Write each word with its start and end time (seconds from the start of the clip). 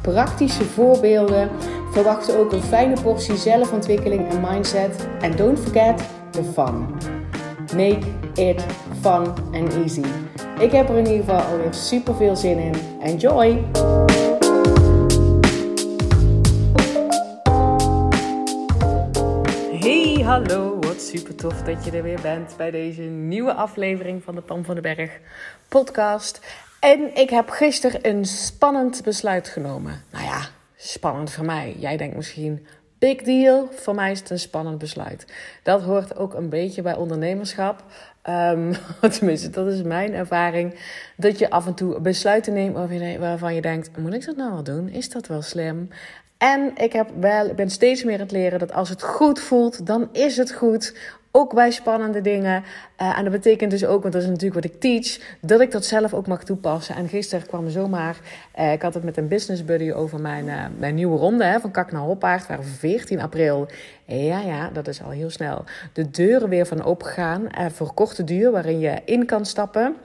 praktische 0.00 0.64
voorbeelden. 0.64 1.50
Verwacht 1.90 2.36
ook 2.36 2.52
een 2.52 2.62
fijne 2.62 3.00
portie 3.02 3.36
zelfontwikkeling 3.36 4.28
en 4.28 4.40
mindset. 4.40 5.08
En 5.20 5.36
don't 5.36 5.58
forget 5.58 6.02
the 6.30 6.44
fun. 6.44 6.86
Make 7.76 8.06
it 8.34 8.64
fun 9.00 9.26
and 9.52 9.74
easy. 9.74 10.04
Ik 10.58 10.72
heb 10.72 10.88
er 10.88 10.96
in 10.96 11.06
ieder 11.06 11.24
geval 11.24 11.40
alweer 11.40 11.74
super 11.74 12.14
veel 12.14 12.36
zin 12.36 12.58
in. 12.58 12.74
Enjoy! 13.00 13.64
Hey, 19.80 20.22
hallo. 20.24 20.78
Wat 20.80 21.00
super 21.02 21.34
tof 21.34 21.62
dat 21.62 21.84
je 21.84 21.90
er 21.90 22.02
weer 22.02 22.20
bent 22.22 22.54
bij 22.56 22.70
deze 22.70 23.02
nieuwe 23.02 23.54
aflevering 23.54 24.22
van 24.24 24.34
de 24.34 24.40
Pam 24.40 24.64
van 24.64 24.74
den 24.74 24.82
Berg 24.82 25.10
podcast. 25.68 26.40
En 26.80 27.16
ik 27.16 27.30
heb 27.30 27.50
gisteren 27.50 28.08
een 28.08 28.24
spannend 28.24 29.02
besluit 29.04 29.48
genomen. 29.48 30.02
Nou 30.10 30.24
ja, 30.24 30.40
spannend 30.76 31.30
voor 31.30 31.44
mij. 31.44 31.74
Jij 31.78 31.96
denkt 31.96 32.16
misschien, 32.16 32.66
big 32.98 33.22
deal. 33.22 33.68
Voor 33.72 33.94
mij 33.94 34.10
is 34.10 34.18
het 34.18 34.30
een 34.30 34.38
spannend 34.38 34.78
besluit. 34.78 35.26
Dat 35.62 35.82
hoort 35.82 36.16
ook 36.16 36.34
een 36.34 36.48
beetje 36.48 36.82
bij 36.82 36.96
ondernemerschap. 36.96 37.84
Um, 38.28 38.72
tenminste, 39.18 39.50
dat 39.50 39.66
is 39.66 39.82
mijn 39.82 40.14
ervaring. 40.14 40.74
Dat 41.16 41.38
je 41.38 41.50
af 41.50 41.66
en 41.66 41.74
toe 41.74 42.00
besluiten 42.00 42.52
neemt 42.52 43.18
waarvan 43.18 43.54
je 43.54 43.60
denkt: 43.60 43.96
moet 43.96 44.14
ik 44.14 44.24
dat 44.24 44.36
nou 44.36 44.52
wel 44.52 44.62
doen? 44.62 44.88
Is 44.88 45.10
dat 45.10 45.26
wel 45.26 45.42
slim? 45.42 45.88
En 46.38 46.72
ik, 46.76 46.92
heb 46.92 47.10
wel, 47.20 47.46
ik 47.46 47.56
ben 47.56 47.70
steeds 47.70 48.04
meer 48.04 48.14
aan 48.14 48.20
het 48.20 48.32
leren 48.32 48.58
dat 48.58 48.72
als 48.72 48.88
het 48.88 49.02
goed 49.02 49.40
voelt, 49.40 49.86
dan 49.86 50.08
is 50.12 50.36
het 50.36 50.52
goed. 50.52 50.94
Ook 51.32 51.54
bij 51.54 51.70
spannende 51.70 52.20
dingen. 52.20 52.64
Uh, 53.02 53.18
en 53.18 53.22
dat 53.22 53.32
betekent 53.32 53.70
dus 53.70 53.84
ook, 53.84 54.02
want 54.02 54.12
dat 54.12 54.22
is 54.22 54.28
natuurlijk 54.28 54.54
wat 54.54 54.64
ik 54.64 54.80
teach, 54.80 55.36
dat 55.40 55.60
ik 55.60 55.70
dat 55.70 55.84
zelf 55.84 56.14
ook 56.14 56.26
mag 56.26 56.44
toepassen. 56.44 56.94
En 56.96 57.08
gisteren 57.08 57.46
kwam 57.46 57.68
zomaar, 57.68 58.16
uh, 58.58 58.72
ik 58.72 58.82
had 58.82 58.94
het 58.94 59.04
met 59.04 59.16
een 59.16 59.28
business 59.28 59.64
buddy 59.64 59.90
over 59.90 60.20
mijn, 60.20 60.46
uh, 60.46 60.64
mijn 60.78 60.94
nieuwe 60.94 61.18
ronde 61.18 61.44
hè, 61.44 61.60
van 61.60 61.70
Kak 61.70 61.92
naar 61.92 62.18
waar 62.18 62.62
14 62.62 63.20
april, 63.20 63.68
ja 64.04 64.40
ja, 64.40 64.70
dat 64.72 64.88
is 64.88 65.02
al 65.02 65.10
heel 65.10 65.30
snel, 65.30 65.64
de 65.92 66.10
deuren 66.10 66.48
weer 66.48 66.66
van 66.66 66.84
open 66.84 67.06
gaan. 67.06 67.46
voor 67.72 67.94
korte 67.94 68.24
duur, 68.24 68.50
waarin 68.50 68.78
je 68.78 69.00
in 69.04 69.26
kan 69.26 69.46
stappen. 69.46 69.96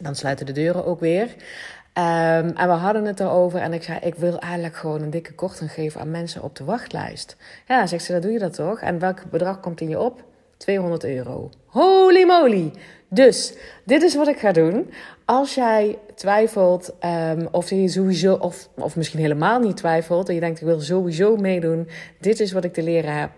Dan 0.00 0.14
sluiten 0.14 0.46
de 0.46 0.52
deuren 0.52 0.84
ook 0.84 1.00
weer. 1.00 1.22
Um, 1.22 2.56
en 2.56 2.68
we 2.68 2.74
hadden 2.74 3.04
het 3.04 3.20
erover 3.20 3.60
en 3.60 3.72
ik 3.72 3.82
zei, 3.82 3.98
ik 4.02 4.14
wil 4.14 4.38
eigenlijk 4.38 4.76
gewoon 4.76 5.02
een 5.02 5.10
dikke 5.10 5.34
korting 5.34 5.72
geven 5.72 6.00
aan 6.00 6.10
mensen 6.10 6.42
op 6.42 6.56
de 6.56 6.64
wachtlijst. 6.64 7.36
Ja, 7.68 7.86
zegt 7.86 8.04
ze, 8.04 8.12
dat 8.12 8.22
doe 8.22 8.32
je 8.32 8.38
dat 8.38 8.54
toch? 8.54 8.80
En 8.80 8.98
welk 8.98 9.30
bedrag 9.30 9.60
komt 9.60 9.80
in 9.80 9.88
je 9.88 9.98
op? 9.98 10.24
200 10.62 11.04
euro. 11.04 11.50
Holy 11.66 12.24
moly! 12.24 12.72
Dus, 13.08 13.54
dit 13.84 14.02
is 14.02 14.14
wat 14.14 14.28
ik 14.28 14.38
ga 14.38 14.52
doen. 14.52 14.90
Als 15.24 15.54
jij 15.54 15.98
twijfelt, 16.14 16.94
um, 17.04 17.48
of 17.50 17.70
je 17.70 17.88
sowieso, 17.88 18.34
of, 18.34 18.68
of 18.74 18.96
misschien 18.96 19.20
helemaal 19.20 19.60
niet 19.60 19.76
twijfelt, 19.76 20.28
en 20.28 20.34
je 20.34 20.40
denkt, 20.40 20.60
ik 20.60 20.66
wil 20.66 20.80
sowieso 20.80 21.36
meedoen, 21.36 21.88
dit 22.20 22.40
is 22.40 22.52
wat 22.52 22.64
ik 22.64 22.72
te 22.72 22.82
leren 22.82 23.20
heb 23.20 23.30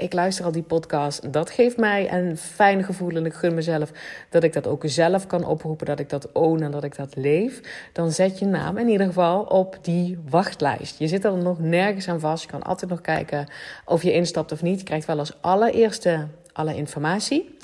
ik 0.00 0.12
luister 0.12 0.44
al 0.44 0.52
die 0.52 0.62
podcast. 0.62 1.32
Dat 1.32 1.50
geeft 1.50 1.76
mij 1.76 2.12
een 2.12 2.36
fijn 2.36 2.84
gevoel 2.84 3.16
en 3.16 3.26
ik 3.26 3.34
gun 3.34 3.54
mezelf 3.54 3.90
dat 4.30 4.42
ik 4.42 4.52
dat 4.52 4.66
ook 4.66 4.82
zelf 4.86 5.26
kan 5.26 5.44
oproepen, 5.44 5.86
dat 5.86 5.98
ik 5.98 6.08
dat 6.08 6.32
own 6.32 6.62
en 6.62 6.70
dat 6.70 6.84
ik 6.84 6.96
dat 6.96 7.16
leef. 7.16 7.60
Dan 7.92 8.12
zet 8.12 8.38
je 8.38 8.46
naam 8.46 8.78
in 8.78 8.88
ieder 8.88 9.06
geval 9.06 9.42
op 9.42 9.78
die 9.82 10.18
wachtlijst. 10.28 10.98
Je 10.98 11.08
zit 11.08 11.24
er 11.24 11.36
nog 11.36 11.58
nergens 11.58 12.08
aan 12.08 12.20
vast. 12.20 12.42
Je 12.42 12.50
kan 12.50 12.62
altijd 12.62 12.90
nog 12.90 13.00
kijken 13.00 13.48
of 13.84 14.02
je 14.02 14.12
instapt 14.12 14.52
of 14.52 14.62
niet. 14.62 14.78
Je 14.78 14.84
krijgt 14.84 15.06
wel 15.06 15.18
als 15.18 15.36
allereerste 15.40 16.26
alle 16.52 16.76
informatie. 16.76 17.56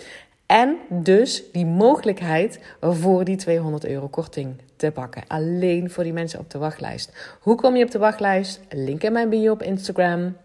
En 0.46 0.76
dus 0.88 1.42
die 1.52 1.66
mogelijkheid 1.66 2.60
voor 2.80 3.24
die 3.24 3.36
200 3.36 3.86
euro 3.86 4.08
korting 4.08 4.54
te 4.76 4.90
pakken. 4.90 5.22
Alleen 5.26 5.90
voor 5.90 6.04
die 6.04 6.12
mensen 6.12 6.38
op 6.38 6.50
de 6.50 6.58
wachtlijst. 6.58 7.36
Hoe 7.40 7.54
kom 7.54 7.76
je 7.76 7.84
op 7.84 7.90
de 7.90 7.98
wachtlijst? 7.98 8.60
Link 8.68 9.02
in 9.02 9.12
mijn 9.12 9.28
bio 9.28 9.52
op 9.52 9.62
Instagram. 9.62 10.36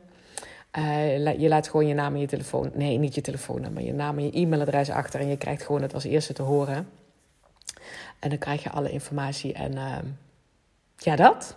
Uh, 0.77 1.39
je 1.39 1.47
laat 1.47 1.69
gewoon 1.69 1.87
je 1.87 1.93
naam 1.93 2.13
en 2.13 2.19
je 2.19 2.27
telefoon, 2.27 2.71
nee, 2.73 2.97
niet 2.97 3.15
je 3.15 3.21
telefoonnummer, 3.21 3.83
je 3.83 3.93
naam 3.93 4.17
en 4.17 4.23
je 4.23 4.31
e-mailadres 4.31 4.89
achter 4.89 5.19
en 5.19 5.27
je 5.27 5.37
krijgt 5.37 5.63
gewoon 5.63 5.81
het 5.81 5.93
als 5.93 6.03
eerste 6.03 6.33
te 6.33 6.41
horen. 6.41 6.87
En 8.19 8.29
dan 8.29 8.37
krijg 8.37 8.63
je 8.63 8.69
alle 8.69 8.91
informatie 8.91 9.53
en 9.53 9.71
uh, 9.71 9.97
ja, 10.97 11.15
dat. 11.15 11.55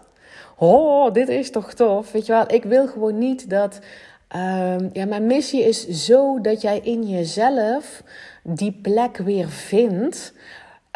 Oh, 0.57 1.13
dit 1.13 1.29
is 1.29 1.51
toch 1.51 1.73
tof. 1.73 2.13
Weet 2.13 2.27
je 2.27 2.33
wel, 2.33 2.53
ik 2.53 2.65
wil 2.65 2.87
gewoon 2.89 3.19
niet 3.19 3.51
dat. 3.51 3.81
Uh, 4.37 4.77
ja, 4.93 5.05
mijn 5.05 5.27
missie 5.27 5.65
is 5.65 5.89
zo 5.89 6.41
dat 6.41 6.61
jij 6.61 6.79
in 6.79 7.09
jezelf 7.09 8.03
die 8.43 8.73
plek 8.83 9.17
weer 9.17 9.49
vindt 9.49 10.33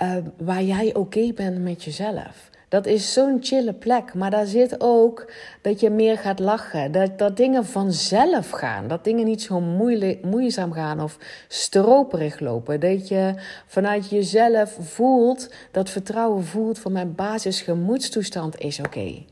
uh, 0.03 0.17
waar 0.39 0.63
jij 0.63 0.95
oké 0.95 1.33
bent 1.33 1.63
met 1.63 1.85
jezelf. 1.85 2.51
Dat 2.69 2.87
is 2.87 3.13
zo'n 3.13 3.39
chille 3.41 3.73
plek. 3.73 4.15
Maar 4.15 4.31
daar 4.31 4.47
zit 4.47 4.81
ook 4.81 5.33
dat 5.63 5.81
je 5.81 5.91
meer 5.91 6.19
gaat 6.19 6.39
lachen. 6.39 6.93
Dat, 6.93 7.19
dat 7.19 7.37
dingen 7.37 7.67
vanzelf 7.67 8.51
gaan. 8.51 8.89
Dat 8.89 9.05
dingen 9.05 9.25
niet 9.25 9.43
zo 9.43 9.61
moeilijk, 9.61 10.25
moeizaam 10.25 10.73
gaan 10.73 11.01
of 11.01 11.19
stroperig 11.49 12.41
lopen. 12.41 12.81
Dat 12.81 13.09
je 13.09 13.35
vanuit 13.67 14.11
jezelf 14.11 14.77
voelt, 14.81 15.51
dat 15.71 15.91
vertrouwen 15.91 16.45
voelt 16.45 16.79
van 16.79 16.93
mijn 16.93 17.15
basisgemoedstoestand 17.15 18.59
is 18.59 18.79
oké. 18.79 19.25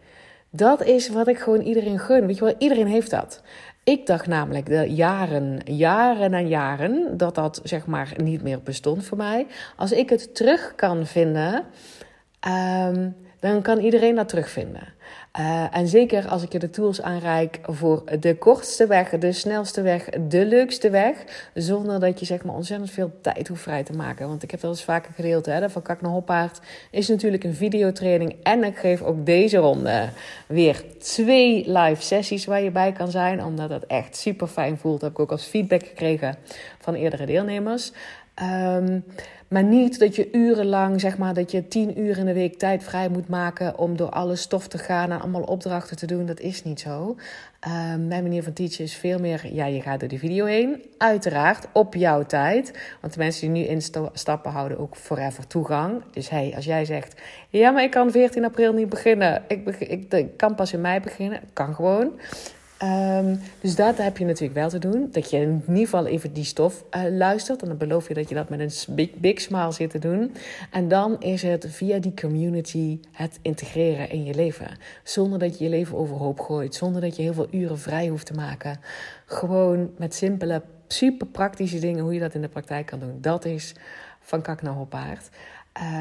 Dat 0.51 0.85
is 0.85 1.09
wat 1.09 1.29
ik 1.29 1.39
gewoon 1.39 1.61
iedereen 1.61 1.99
gun. 1.99 2.27
Weet 2.27 2.37
je 2.39 2.45
wel, 2.45 2.55
iedereen 2.59 2.87
heeft 2.87 3.11
dat. 3.11 3.43
Ik 3.87 4.07
dacht 4.07 4.27
namelijk 4.27 4.67
de 4.67 4.95
jaren, 4.95 5.61
jaren 5.65 6.35
en 6.35 6.49
jaren 6.49 7.17
dat 7.17 7.35
dat 7.35 7.61
zeg 7.65 7.87
maar 7.87 8.13
niet 8.17 8.43
meer 8.43 8.63
bestond 8.63 9.05
voor 9.05 9.17
mij. 9.17 9.47
Als 9.77 9.93
ik 9.93 10.11
het 10.11 10.35
terug 10.35 10.73
kan 10.75 11.07
vinden, 11.07 11.65
um, 12.49 13.17
dan 13.41 13.63
kan 13.63 13.79
iedereen 13.79 14.15
dat 14.15 14.29
terugvinden. 14.29 14.95
Uh, 15.39 15.77
en 15.77 15.89
zeker 15.89 16.29
als 16.29 16.43
ik 16.43 16.53
je 16.53 16.59
de 16.59 16.71
tools 16.71 17.03
aanreik 17.03 17.59
voor 17.63 18.03
de 18.21 18.37
kortste 18.37 18.87
weg, 18.87 19.09
de 19.09 19.33
snelste 19.33 19.83
weg, 19.83 20.09
de 20.29 20.47
leukste 20.47 20.91
weg. 20.91 21.25
Zonder 21.55 22.01
dat 22.01 22.21
je 22.21 22.27
zeg 22.27 22.45
maar 22.45 22.55
ontzettend 22.55 22.91
veel 22.91 23.13
tijd 23.21 23.49
hoeft 23.49 23.63
vrij 23.63 23.83
te 23.83 23.93
maken. 23.93 24.29
Want 24.29 24.43
ik 24.43 24.51
heb 24.51 24.61
dat 24.61 24.71
eens 24.71 24.85
vaker 24.85 25.13
gedeeld. 25.13 25.47
Hè, 25.47 25.71
van 25.71 25.83
Kak 25.83 26.01
naar 26.01 26.11
Hoppaard 26.11 26.61
is 26.91 27.09
natuurlijk 27.09 27.45
een 27.45 27.55
videotraining. 27.55 28.37
En 28.43 28.65
ik 28.65 28.77
geef 28.77 29.03
ook 29.03 29.27
deze 29.27 29.57
ronde 29.57 30.09
weer 30.47 30.85
twee 30.99 31.71
live 31.71 32.03
sessies 32.03 32.45
waar 32.45 32.63
je 32.63 32.71
bij 32.71 32.93
kan 32.93 33.11
zijn. 33.11 33.45
Omdat 33.45 33.69
dat 33.69 33.85
echt 33.87 34.17
super 34.17 34.47
fijn 34.47 34.79
voelt. 34.79 35.01
Heb 35.01 35.11
ik 35.11 35.19
ook 35.19 35.33
als 35.33 35.45
feedback 35.45 35.87
gekregen 35.87 36.37
van 36.79 36.95
eerdere 36.95 37.27
deelnemers. 37.27 37.93
Um, 38.43 39.05
maar 39.49 39.65
niet 39.65 39.99
dat 39.99 40.17
je 40.17 40.33
urenlang, 40.33 41.01
zeg 41.01 41.19
maar, 41.19 41.35
dat 41.35 41.51
je 41.51 41.69
tien 41.69 42.01
uur 42.01 42.19
in 42.19 42.27
de 42.27 42.33
week 42.33 42.59
tijd 42.59 42.85
vrij 42.85 43.09
moet 43.09 43.29
maken 43.29 43.79
om 43.79 43.97
door 43.97 44.11
alle 44.11 44.37
stof 44.37 44.69
te 44.69 44.79
gaan 44.79 45.11
en 45.11 45.21
allemaal 45.21 45.43
opdrachten 45.43 45.97
te 45.97 46.07
doen. 46.07 46.27
Dat 46.27 46.41
is 46.41 46.65
niet 46.65 46.81
zo. 46.81 47.17
Um, 47.69 48.07
mijn 48.07 48.23
manier 48.23 48.43
van 48.43 48.53
teachen 48.53 48.85
is 48.85 48.95
veel 48.95 49.19
meer, 49.19 49.55
ja, 49.55 49.67
je 49.67 49.81
gaat 49.81 50.01
door 50.01 50.09
die 50.09 50.19
video 50.19 50.45
heen. 50.45 50.83
Uiteraard, 50.99 51.67
op 51.73 51.95
jouw 51.95 52.23
tijd. 52.23 52.73
Want 53.01 53.13
de 53.13 53.19
mensen 53.19 53.53
die 53.53 53.63
nu 53.63 53.69
instappen 53.69 54.51
houden 54.51 54.79
ook 54.79 54.97
forever 54.97 55.47
toegang. 55.47 56.03
Dus 56.11 56.29
hey, 56.29 56.53
als 56.57 56.65
jij 56.65 56.85
zegt, 56.85 57.21
ja, 57.49 57.71
maar 57.71 57.83
ik 57.83 57.91
kan 57.91 58.11
14 58.11 58.45
april 58.45 58.73
niet 58.73 58.89
beginnen. 58.89 59.43
Ik, 59.49 59.67
ik, 59.79 60.13
ik 60.13 60.37
kan 60.37 60.55
pas 60.55 60.73
in 60.73 60.81
mei 60.81 61.01
beginnen. 61.01 61.41
Kan 61.53 61.75
gewoon. 61.75 62.13
Um, 62.83 63.41
dus 63.61 63.75
dat 63.75 63.99
heb 63.99 64.19
je 64.19 64.25
natuurlijk 64.25 64.55
wel 64.55 64.69
te 64.69 64.79
doen. 64.79 65.09
Dat 65.13 65.31
je 65.31 65.37
in 65.37 65.63
ieder 65.69 65.85
geval 65.85 66.07
even 66.07 66.33
die 66.33 66.45
stof 66.45 66.85
uh, 66.91 67.03
luistert. 67.11 67.63
En 67.63 67.69
dan 67.69 67.77
beloof 67.77 68.09
je 68.09 68.15
dat 68.15 68.29
je 68.29 68.35
dat 68.35 68.49
met 68.49 68.61
een 68.61 68.95
big, 68.95 69.15
big 69.15 69.41
smile 69.41 69.73
zit 69.73 69.91
te 69.91 69.99
doen. 69.99 70.35
En 70.71 70.89
dan 70.89 71.21
is 71.21 71.43
het 71.43 71.67
via 71.69 71.99
die 71.99 72.15
community 72.15 73.01
het 73.13 73.39
integreren 73.43 74.11
in 74.11 74.25
je 74.25 74.35
leven. 74.35 74.67
Zonder 75.03 75.39
dat 75.39 75.59
je 75.59 75.65
je 75.65 75.71
leven 75.71 75.97
overhoop 75.97 76.41
gooit. 76.41 76.75
Zonder 76.75 77.01
dat 77.01 77.17
je 77.17 77.23
heel 77.23 77.35
veel 77.35 77.49
uren 77.51 77.79
vrij 77.79 78.09
hoeft 78.09 78.27
te 78.27 78.35
maken. 78.35 78.81
Gewoon 79.27 79.91
met 79.97 80.15
simpele, 80.15 80.63
super 80.89 81.27
praktische 81.27 81.79
dingen 81.79 82.03
hoe 82.05 82.15
je 82.15 82.21
dat 82.21 82.35
in 82.35 82.41
de 82.41 82.49
praktijk 82.49 82.87
kan 82.87 82.99
doen. 82.99 83.19
Dat 83.21 83.45
is 83.45 83.75
van 84.21 84.43
kak 84.43 84.63
naar 84.63 84.75
hoppaard. 84.75 85.29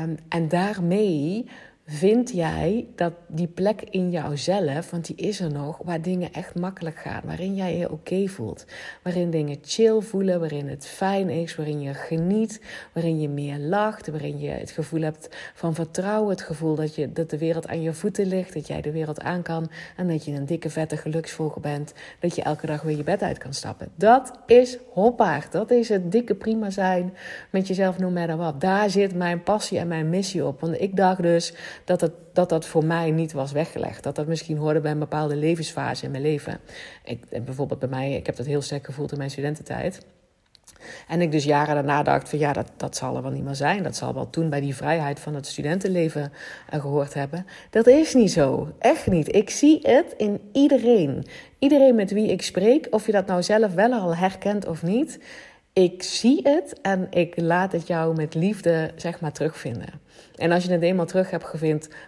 Um, 0.03 0.17
en 0.29 0.47
daarmee 0.47 1.45
vind 1.87 2.31
jij 2.31 2.87
dat 2.95 3.13
die 3.27 3.47
plek 3.47 3.81
in 3.89 4.11
jouzelf, 4.11 4.91
want 4.91 5.05
die 5.05 5.15
is 5.15 5.39
er 5.39 5.51
nog, 5.51 5.79
waar 5.83 6.01
dingen 6.01 6.33
echt 6.33 6.55
makkelijk 6.55 6.97
gaan, 6.97 7.21
waarin 7.25 7.55
jij 7.55 7.77
je 7.77 7.91
oké 7.91 8.27
voelt, 8.27 8.65
waarin 9.01 9.29
dingen 9.29 9.57
chill 9.61 10.01
voelen, 10.01 10.39
waarin 10.39 10.67
het 10.67 10.87
fijn 10.87 11.29
is, 11.29 11.55
waarin 11.55 11.81
je 11.81 11.93
geniet, 11.93 12.61
waarin 12.93 13.21
je 13.21 13.29
meer 13.29 13.57
lacht, 13.57 14.07
waarin 14.07 14.39
je 14.39 14.49
het 14.49 14.71
gevoel 14.71 15.01
hebt 15.01 15.29
van 15.53 15.75
vertrouwen, 15.75 16.29
het 16.29 16.41
gevoel 16.41 16.75
dat, 16.75 16.95
je, 16.95 17.11
dat 17.11 17.29
de 17.29 17.37
wereld 17.37 17.67
aan 17.67 17.81
je 17.81 17.93
voeten 17.93 18.27
ligt, 18.27 18.53
dat 18.53 18.67
jij 18.67 18.81
de 18.81 18.91
wereld 18.91 19.21
aan 19.21 19.41
kan 19.41 19.69
en 19.95 20.07
dat 20.07 20.25
je 20.25 20.31
een 20.31 20.45
dikke 20.45 20.69
vette 20.69 20.97
geluksvogel 20.97 21.61
bent, 21.61 21.93
dat 22.19 22.35
je 22.35 22.41
elke 22.41 22.65
dag 22.65 22.81
weer 22.81 22.97
je 22.97 23.03
bed 23.03 23.21
uit 23.21 23.37
kan 23.37 23.53
stappen. 23.53 23.91
Dat 23.95 24.31
is 24.45 24.77
hoppaard, 24.93 25.51
dat 25.51 25.71
is 25.71 25.89
het 25.89 26.11
dikke 26.11 26.35
prima 26.35 26.69
zijn 26.69 27.13
met 27.49 27.67
jezelf 27.67 27.99
no 27.99 28.09
matter 28.09 28.37
what. 28.37 28.61
Daar 28.61 28.89
zit 28.89 29.15
mijn 29.15 29.43
passie 29.43 29.79
en 29.79 29.87
mijn 29.87 30.09
missie 30.09 30.45
op, 30.45 30.59
want 30.59 30.81
ik 30.81 30.95
dacht 30.95 31.21
dus 31.21 31.53
dat, 31.83 32.01
het, 32.01 32.11
dat 32.33 32.49
dat 32.49 32.65
voor 32.65 32.85
mij 32.85 33.11
niet 33.11 33.33
was 33.33 33.51
weggelegd. 33.51 34.03
Dat 34.03 34.15
dat 34.15 34.27
misschien 34.27 34.57
hoorde 34.57 34.79
bij 34.79 34.91
een 34.91 34.99
bepaalde 34.99 35.35
levensfase 35.35 36.05
in 36.05 36.11
mijn 36.11 36.23
leven. 36.23 36.59
Ik, 37.03 37.43
bijvoorbeeld 37.45 37.79
bij 37.79 37.89
mij, 37.89 38.13
ik 38.13 38.25
heb 38.25 38.35
dat 38.35 38.45
heel 38.45 38.61
sterk 38.61 38.85
gevoeld 38.85 39.11
in 39.11 39.17
mijn 39.17 39.31
studententijd. 39.31 40.05
En 41.07 41.21
ik 41.21 41.31
dus 41.31 41.43
jaren 41.43 41.75
daarna 41.75 42.03
dacht 42.03 42.29
van 42.29 42.39
ja, 42.39 42.53
dat, 42.53 42.71
dat 42.77 42.95
zal 42.95 43.15
er 43.15 43.21
wel 43.21 43.31
niet 43.31 43.43
meer 43.43 43.55
zijn. 43.55 43.83
Dat 43.83 43.95
zal 43.95 44.13
wel 44.13 44.29
toen 44.29 44.49
bij 44.49 44.59
die 44.59 44.75
vrijheid 44.75 45.19
van 45.19 45.35
het 45.35 45.47
studentenleven 45.47 46.31
uh, 46.73 46.81
gehoord 46.81 47.13
hebben. 47.13 47.45
Dat 47.69 47.87
is 47.87 48.13
niet 48.13 48.31
zo. 48.31 48.71
Echt 48.79 49.07
niet. 49.07 49.35
Ik 49.35 49.49
zie 49.49 49.79
het 49.81 50.13
in 50.17 50.39
iedereen. 50.51 51.25
Iedereen 51.59 51.95
met 51.95 52.11
wie 52.11 52.31
ik 52.31 52.41
spreek, 52.41 52.87
of 52.89 53.05
je 53.05 53.11
dat 53.11 53.25
nou 53.25 53.43
zelf 53.43 53.73
wel 53.73 53.93
al 53.93 54.15
herkent 54.15 54.67
of 54.67 54.83
niet. 54.83 55.19
Ik 55.75 56.03
zie 56.03 56.39
het 56.43 56.81
en 56.81 57.07
ik 57.09 57.33
laat 57.37 57.71
het 57.71 57.87
jou 57.87 58.15
met 58.15 58.33
liefde, 58.33 58.91
zeg 58.95 59.19
maar, 59.19 59.31
terugvinden. 59.31 59.89
En 60.35 60.51
als 60.51 60.63
je 60.63 60.71
het 60.71 60.81
eenmaal 60.81 61.05
terug 61.05 61.31
hebt 61.31 61.45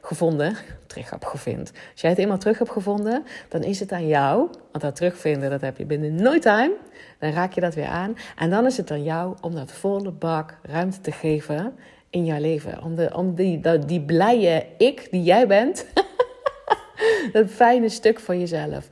gevonden, 0.02 0.56
terug 0.88 1.10
hebt 1.10 1.26
gevonden. 1.26 1.68
Als 1.92 2.02
jij 2.02 2.10
het 2.10 2.20
eenmaal 2.20 2.38
terug 2.38 2.58
hebt 2.58 2.72
gevonden, 2.72 3.24
dan 3.50 3.64
is 3.64 3.80
het 3.80 3.92
aan 3.92 4.08
jou, 4.08 4.38
want 4.72 4.84
dat 4.84 4.96
terugvinden, 4.96 5.50
dat 5.50 5.62
heb 5.62 5.78
je 5.78 5.86
binnen 5.86 6.16
no 6.16 6.40
time. 6.40 6.74
Dan 7.20 7.32
raak 7.32 7.54
je 7.54 7.62
dat 7.62 7.76
weer 7.76 7.88
aan. 7.88 8.16
En 8.36 8.50
dan 8.50 8.66
is 8.66 8.78
het 8.78 8.92
aan 8.92 9.04
jou 9.04 9.36
om 9.42 9.56
dat 9.56 9.72
volle 9.72 10.12
bak 10.12 10.58
ruimte 10.62 11.02
te 11.02 11.12
geven 11.12 11.74
in 12.10 12.26
jouw 12.26 12.40
leven. 12.40 12.84
Om, 12.84 12.96
de, 12.96 13.12
om 13.16 13.36
die, 13.36 13.60
dat, 13.60 13.88
die 13.88 14.02
blije 14.02 14.66
ik 14.78 15.08
die 15.12 15.24
jij 15.24 15.48
bent, 15.48 15.86
dat 17.34 17.50
fijne 17.50 17.90
stuk 17.90 18.20
van 18.20 18.40
jezelf, 18.40 18.90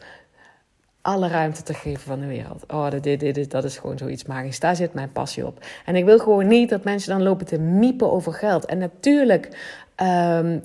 alle 1.06 1.28
ruimte 1.28 1.64
te 1.64 1.74
geven 1.74 2.02
van 2.02 2.20
de 2.20 2.26
wereld. 2.26 2.64
Oh, 2.68 2.92
dit, 2.92 3.04
dit, 3.04 3.36
dit, 3.36 3.52
dat 3.52 3.64
is 3.64 3.78
gewoon 3.78 3.98
zoiets 3.98 4.26
magisch. 4.26 4.60
Daar 4.60 4.76
zit 4.76 4.94
mijn 4.94 5.12
passie 5.12 5.46
op. 5.46 5.66
En 5.86 5.96
ik 5.96 6.06
wil 6.06 6.20
gewoon 6.20 6.48
niet 6.48 6.70
dat 6.70 6.84
mensen 6.84 7.10
dan 7.10 7.24
lopen 7.24 7.46
te 7.46 7.60
miepen 7.60 8.12
over 8.12 8.34
geld. 8.34 8.66
En 8.66 8.78
natuurlijk 8.78 9.50
um, 10.02 10.64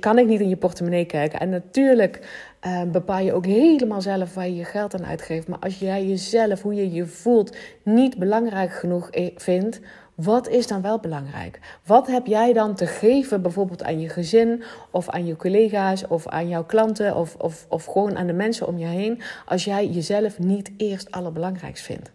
kan 0.00 0.18
ik 0.18 0.26
niet 0.26 0.40
in 0.40 0.48
je 0.48 0.56
portemonnee 0.56 1.04
kijken. 1.04 1.40
En 1.40 1.48
natuurlijk 1.48 2.28
um, 2.66 2.90
bepaal 2.90 3.18
je 3.18 3.32
ook 3.32 3.46
helemaal 3.46 4.00
zelf 4.00 4.34
waar 4.34 4.46
je 4.46 4.56
je 4.56 4.64
geld 4.64 4.94
aan 4.94 5.06
uitgeeft. 5.06 5.48
Maar 5.48 5.58
als 5.58 5.78
jij 5.78 6.06
jezelf, 6.06 6.62
hoe 6.62 6.74
je 6.74 6.92
je 6.92 7.06
voelt, 7.06 7.56
niet 7.82 8.18
belangrijk 8.18 8.72
genoeg 8.72 9.10
vindt 9.36 9.80
wat 10.14 10.48
is 10.48 10.66
dan 10.66 10.82
wel 10.82 10.98
belangrijk? 10.98 11.58
Wat 11.86 12.06
heb 12.06 12.26
jij 12.26 12.52
dan 12.52 12.74
te 12.74 12.86
geven, 12.86 13.42
bijvoorbeeld 13.42 13.82
aan 13.82 14.00
je 14.00 14.08
gezin 14.08 14.62
of 14.90 15.08
aan 15.08 15.26
je 15.26 15.36
collega's 15.36 16.04
of 16.08 16.28
aan 16.28 16.48
jouw 16.48 16.64
klanten 16.64 17.16
of, 17.16 17.34
of, 17.34 17.66
of 17.68 17.84
gewoon 17.84 18.16
aan 18.16 18.26
de 18.26 18.32
mensen 18.32 18.66
om 18.66 18.78
je 18.78 18.86
heen, 18.86 19.22
als 19.46 19.64
jij 19.64 19.86
jezelf 19.86 20.38
niet 20.38 20.70
eerst 20.76 21.10
allerbelangrijkst 21.10 21.84
vindt? 21.84 22.10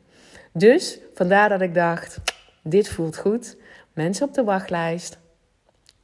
Dus 0.51 0.99
vandaar 1.13 1.49
dat 1.49 1.61
ik 1.61 1.73
dacht: 1.73 2.19
dit 2.63 2.89
voelt 2.89 3.17
goed. 3.17 3.57
Mensen 3.93 4.27
op 4.27 4.33
de 4.33 4.43
wachtlijst, 4.43 5.17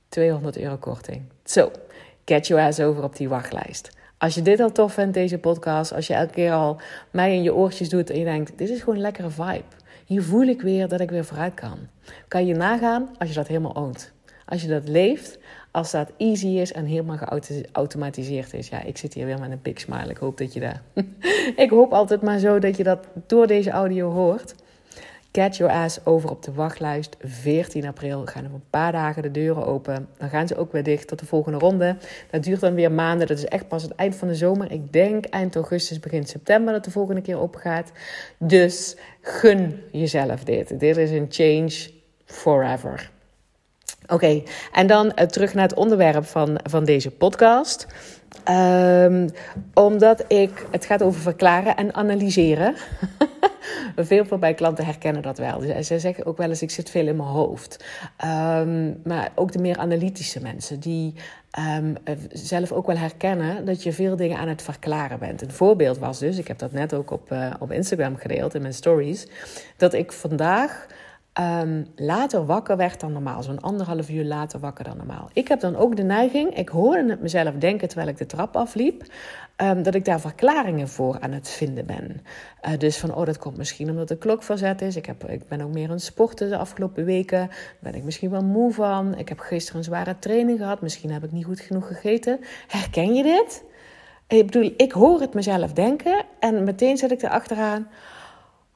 200 0.09 0.57
euro 0.57 0.77
korting. 0.77 1.21
Zo, 1.43 1.71
get 2.25 2.47
your 2.47 2.63
ass 2.63 2.79
over 2.79 3.03
op 3.03 3.15
die 3.15 3.29
wachtlijst. 3.29 3.89
Als 4.17 4.35
je 4.35 4.41
dit 4.41 4.59
al 4.59 4.71
tof 4.71 4.93
vindt, 4.93 5.13
deze 5.13 5.37
podcast, 5.37 5.93
als 5.93 6.07
je 6.07 6.13
elke 6.13 6.33
keer 6.33 6.51
al 6.51 6.81
mij 7.11 7.35
in 7.35 7.43
je 7.43 7.53
oortjes 7.53 7.89
doet 7.89 8.09
en 8.09 8.19
je 8.19 8.25
denkt: 8.25 8.57
dit 8.57 8.69
is 8.69 8.79
gewoon 8.79 8.95
een 8.95 9.01
lekkere 9.01 9.29
vibe 9.29 9.82
hier 10.05 10.23
voel 10.23 10.47
ik 10.47 10.61
weer 10.61 10.87
dat 10.87 10.99
ik 10.99 11.09
weer 11.09 11.25
vooruit 11.25 11.53
kan. 11.53 11.77
Kan 12.27 12.45
je 12.45 12.55
nagaan 12.55 13.09
als 13.17 13.29
je 13.29 13.35
dat 13.35 13.47
helemaal 13.47 13.75
oont. 13.75 14.11
Als 14.45 14.61
je 14.61 14.67
dat 14.67 14.87
leeft, 14.87 15.39
als 15.71 15.91
dat 15.91 16.11
easy 16.17 16.47
is 16.47 16.71
en 16.71 16.85
helemaal 16.85 17.17
geautomatiseerd 17.17 18.53
is. 18.53 18.67
Ja, 18.67 18.81
ik 18.81 18.97
zit 18.97 19.13
hier 19.13 19.25
weer 19.25 19.39
met 19.39 19.51
een 19.51 19.59
big 19.61 19.79
smile. 19.79 20.09
Ik 20.09 20.17
hoop 20.17 20.37
dat 20.37 20.53
je 20.53 20.59
daar... 20.59 20.81
ik 21.65 21.69
hoop 21.69 21.91
altijd 21.91 22.21
maar 22.21 22.39
zo 22.39 22.59
dat 22.59 22.77
je 22.77 22.83
dat 22.83 23.07
door 23.27 23.47
deze 23.47 23.69
audio 23.69 24.11
hoort. 24.11 24.55
Get 25.35 25.57
Your 25.57 25.73
Ass 25.73 25.99
over 26.03 26.29
op 26.29 26.43
de 26.43 26.53
wachtlijst. 26.53 27.15
14 27.19 27.87
april 27.87 28.25
gaan 28.25 28.43
er 28.43 28.53
een 28.53 28.63
paar 28.69 28.91
dagen 28.91 29.21
de 29.21 29.31
deuren 29.31 29.65
open. 29.65 30.07
Dan 30.17 30.29
gaan 30.29 30.47
ze 30.47 30.57
ook 30.57 30.71
weer 30.71 30.83
dicht 30.83 31.07
tot 31.07 31.19
de 31.19 31.25
volgende 31.25 31.57
ronde. 31.57 31.97
Dat 32.31 32.43
duurt 32.43 32.59
dan 32.59 32.73
weer 32.73 32.91
maanden. 32.91 33.27
Dat 33.27 33.37
is 33.37 33.45
echt 33.45 33.67
pas 33.67 33.83
het 33.83 33.95
eind 33.95 34.15
van 34.15 34.27
de 34.27 34.35
zomer. 34.35 34.71
Ik 34.71 34.93
denk 34.93 35.25
eind 35.25 35.55
augustus, 35.55 35.99
begin 35.99 36.25
september 36.25 36.73
dat 36.73 36.85
de 36.85 36.91
volgende 36.91 37.21
keer 37.21 37.39
open 37.39 37.59
gaat. 37.59 37.91
Dus 38.37 38.95
gun 39.21 39.81
jezelf 39.91 40.43
dit. 40.43 40.79
Dit 40.79 40.97
is 40.97 41.11
een 41.11 41.27
change 41.29 41.89
forever. 42.25 43.11
Oké, 44.07 44.43
en 44.71 44.87
dan 44.87 45.05
uh, 45.05 45.25
terug 45.25 45.53
naar 45.53 45.67
het 45.67 45.77
onderwerp 45.77 46.25
van, 46.25 46.59
van 46.63 46.83
deze 46.85 47.11
podcast. 47.11 47.87
Um, 48.49 49.29
omdat 49.73 50.23
ik, 50.27 50.65
het 50.71 50.85
gaat 50.85 51.03
over 51.03 51.21
verklaren 51.21 51.75
en 51.75 51.93
analyseren. 51.93 52.75
veel 53.95 54.25
van 54.25 54.39
mijn 54.39 54.55
klanten 54.55 54.85
herkennen 54.85 55.21
dat 55.21 55.37
wel. 55.37 55.83
Ze 55.83 55.99
zeggen 55.99 56.25
ook 56.25 56.37
wel 56.37 56.49
eens, 56.49 56.61
ik 56.61 56.71
zit 56.71 56.89
veel 56.89 57.07
in 57.07 57.15
mijn 57.15 57.29
hoofd. 57.29 57.85
Um, 58.25 59.01
maar 59.03 59.31
ook 59.35 59.51
de 59.51 59.59
meer 59.59 59.77
analytische 59.77 60.41
mensen, 60.41 60.79
die 60.79 61.13
um, 61.77 61.95
zelf 62.31 62.71
ook 62.71 62.87
wel 62.87 62.97
herkennen 62.97 63.65
dat 63.65 63.83
je 63.83 63.93
veel 63.93 64.15
dingen 64.15 64.37
aan 64.37 64.47
het 64.47 64.61
verklaren 64.61 65.19
bent. 65.19 65.41
Een 65.41 65.51
voorbeeld 65.51 65.97
was 65.97 66.19
dus, 66.19 66.37
ik 66.37 66.47
heb 66.47 66.57
dat 66.57 66.71
net 66.71 66.93
ook 66.93 67.11
op, 67.11 67.31
uh, 67.31 67.53
op 67.59 67.71
Instagram 67.71 68.15
gedeeld 68.15 68.55
in 68.55 68.61
mijn 68.61 68.73
stories, 68.73 69.27
dat 69.77 69.93
ik 69.93 70.11
vandaag 70.11 70.87
um, 71.39 71.85
later 71.95 72.45
wakker 72.45 72.77
werd 72.77 72.99
dan 72.99 73.11
normaal. 73.11 73.43
Zo'n 73.43 73.61
anderhalf 73.61 74.09
uur 74.09 74.23
later 74.23 74.59
wakker 74.59 74.83
dan 74.83 74.97
normaal. 74.97 75.29
Ik 75.33 75.47
heb 75.47 75.59
dan 75.59 75.75
ook 75.75 75.95
de 75.95 76.03
neiging, 76.03 76.57
ik 76.57 76.69
hoorde 76.69 77.09
het 77.09 77.21
mezelf 77.21 77.53
denken 77.53 77.87
terwijl 77.87 78.09
ik 78.09 78.17
de 78.17 78.25
trap 78.25 78.55
afliep, 78.55 79.03
um, 79.57 79.83
dat 79.83 79.95
ik 79.95 80.05
daar 80.05 80.19
verklaringen 80.19 80.87
voor 80.87 81.19
aan 81.19 81.31
het 81.31 81.49
vinden 81.49 81.85
ben. 81.85 82.21
Uh, 82.65 82.77
dus 82.77 82.97
van, 82.97 83.15
oh, 83.15 83.25
dat 83.25 83.37
komt 83.37 83.57
misschien 83.57 83.89
omdat 83.89 84.07
de 84.07 84.17
klok 84.17 84.43
verzet 84.43 84.81
is. 84.81 84.95
Ik, 84.95 85.05
heb, 85.05 85.29
ik 85.29 85.47
ben 85.47 85.61
ook 85.61 85.73
meer 85.73 85.89
aan 85.89 85.99
sporten 85.99 86.49
de 86.49 86.57
afgelopen 86.57 87.05
weken. 87.05 87.49
ben 87.79 87.95
ik 87.95 88.03
misschien 88.03 88.29
wel 88.29 88.43
moe 88.43 88.73
van. 88.73 89.17
Ik 89.17 89.29
heb 89.29 89.39
gisteren 89.39 89.77
een 89.77 89.85
zware 89.85 90.19
training 90.19 90.57
gehad. 90.59 90.81
Misschien 90.81 91.11
heb 91.11 91.23
ik 91.23 91.31
niet 91.31 91.45
goed 91.45 91.59
genoeg 91.59 91.87
gegeten. 91.87 92.39
Herken 92.67 93.13
je 93.13 93.23
dit? 93.23 93.63
Ik 94.27 94.45
bedoel, 94.45 94.73
ik 94.77 94.91
hoor 94.91 95.19
het 95.19 95.33
mezelf 95.33 95.73
denken 95.73 96.25
en 96.39 96.63
meteen 96.63 96.97
zet 96.97 97.11
ik 97.11 97.21
erachteraan. 97.21 97.87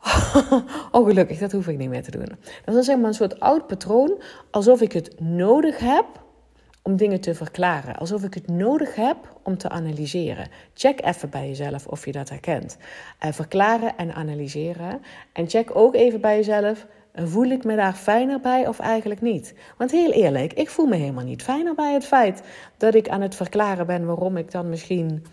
oh, 0.91 1.05
gelukkig, 1.05 1.39
dat 1.39 1.51
hoef 1.51 1.67
ik 1.67 1.77
niet 1.77 1.89
meer 1.89 2.03
te 2.03 2.11
doen. 2.11 2.29
Dat 2.65 2.75
is 2.75 2.85
zeg 2.85 2.97
maar 2.97 3.07
een 3.07 3.13
soort 3.13 3.39
oud 3.39 3.67
patroon, 3.67 4.21
alsof 4.51 4.81
ik 4.81 4.91
het 4.91 5.19
nodig 5.19 5.79
heb 5.79 6.05
om 6.87 6.95
dingen 6.95 7.21
te 7.21 7.35
verklaren. 7.35 7.95
Alsof 7.95 8.23
ik 8.23 8.33
het 8.33 8.47
nodig 8.47 8.95
heb 8.95 9.17
om 9.43 9.57
te 9.57 9.69
analyseren. 9.69 10.47
Check 10.73 11.05
even 11.05 11.29
bij 11.29 11.47
jezelf 11.47 11.87
of 11.87 12.05
je 12.05 12.11
dat 12.11 12.29
herkent. 12.29 12.77
Uh, 13.25 13.31
verklaren 13.31 13.97
en 13.97 14.13
analyseren. 14.13 15.01
En 15.33 15.49
check 15.49 15.75
ook 15.75 15.95
even 15.95 16.21
bij 16.21 16.35
jezelf. 16.35 16.85
Voel 17.13 17.45
ik 17.45 17.63
me 17.63 17.75
daar 17.75 17.93
fijner 17.93 18.39
bij 18.39 18.67
of 18.67 18.79
eigenlijk 18.79 19.21
niet? 19.21 19.53
Want 19.77 19.91
heel 19.91 20.11
eerlijk, 20.11 20.53
ik 20.53 20.69
voel 20.69 20.85
me 20.85 20.95
helemaal 20.95 21.23
niet 21.23 21.43
fijner 21.43 21.75
bij 21.75 21.93
het 21.93 22.05
feit 22.05 22.41
dat 22.77 22.95
ik 22.95 23.09
aan 23.09 23.21
het 23.21 23.35
verklaren 23.35 23.85
ben 23.85 24.05
waarom 24.05 24.37
ik 24.37 24.51
dan 24.51 24.69
misschien 24.69 25.23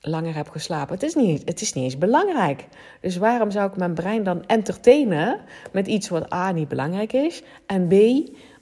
langer 0.00 0.34
heb 0.34 0.48
geslapen. 0.48 0.94
Het 0.94 1.02
is, 1.02 1.14
niet, 1.14 1.42
het 1.44 1.60
is 1.60 1.72
niet 1.72 1.84
eens 1.84 1.98
belangrijk. 1.98 2.66
Dus 3.00 3.16
waarom 3.16 3.50
zou 3.50 3.70
ik 3.70 3.76
mijn 3.76 3.94
brein 3.94 4.22
dan 4.22 4.46
entertainen 4.46 5.40
met 5.72 5.86
iets 5.86 6.08
wat 6.08 6.32
A 6.32 6.52
niet 6.52 6.68
belangrijk 6.68 7.12
is 7.12 7.42
en 7.66 7.88
B 7.88 7.94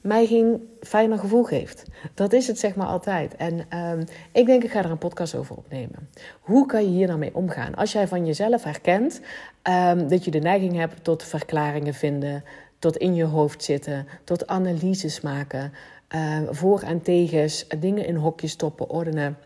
mij 0.01 0.27
geen 0.27 0.69
fijner 0.81 1.19
gevoel 1.19 1.45
geeft? 1.45 1.83
Dat 2.15 2.33
is 2.33 2.47
het 2.47 2.59
zeg 2.59 2.75
maar 2.75 2.87
altijd. 2.87 3.37
En 3.37 3.79
um, 3.79 4.05
ik 4.33 4.47
denk 4.47 4.65
ik 4.65 4.71
ga 4.71 4.85
er 4.85 4.91
een 4.91 4.99
podcast 4.99 5.35
over 5.35 5.57
opnemen. 5.57 6.09
Hoe 6.41 6.67
kan 6.67 6.83
je 6.83 6.91
hier 6.91 7.07
nou 7.07 7.19
mee 7.19 7.35
omgaan? 7.35 7.75
Als 7.75 7.93
jij 7.93 8.09
van 8.09 8.27
jezelf 8.27 8.63
herkent 8.63 9.21
um, 9.63 10.09
dat 10.09 10.25
je 10.25 10.31
de 10.31 10.39
neiging 10.39 10.77
hebt 10.77 11.05
tot 11.05 11.23
verklaringen 11.23 11.95
vinden, 11.95 12.45
tot 12.79 12.97
in 12.97 13.15
je 13.15 13.25
hoofd 13.25 13.65
zitten, 13.65 14.07
tot 14.25 14.47
analyses 14.47 15.21
maken, 15.21 15.73
uh, 16.15 16.39
voor 16.51 16.81
en 16.81 17.03
tegens, 17.03 17.67
dingen 17.79 18.07
in 18.07 18.17
hokjes 18.17 18.51
stoppen, 18.51 18.91
ordenen 18.91 19.37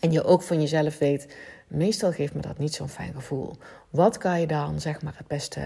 en 0.00 0.12
je 0.12 0.24
ook 0.24 0.42
van 0.42 0.60
jezelf 0.60 0.98
weet, 0.98 1.36
meestal 1.68 2.12
geeft 2.12 2.34
me 2.34 2.40
dat 2.40 2.58
niet 2.58 2.74
zo'n 2.74 2.88
fijn 2.88 3.14
gevoel. 3.14 3.56
Wat 3.90 4.18
kan 4.18 4.40
je 4.40 4.46
dan 4.46 4.80
zeg 4.80 5.02
maar 5.02 5.14
het 5.16 5.26
beste, 5.26 5.60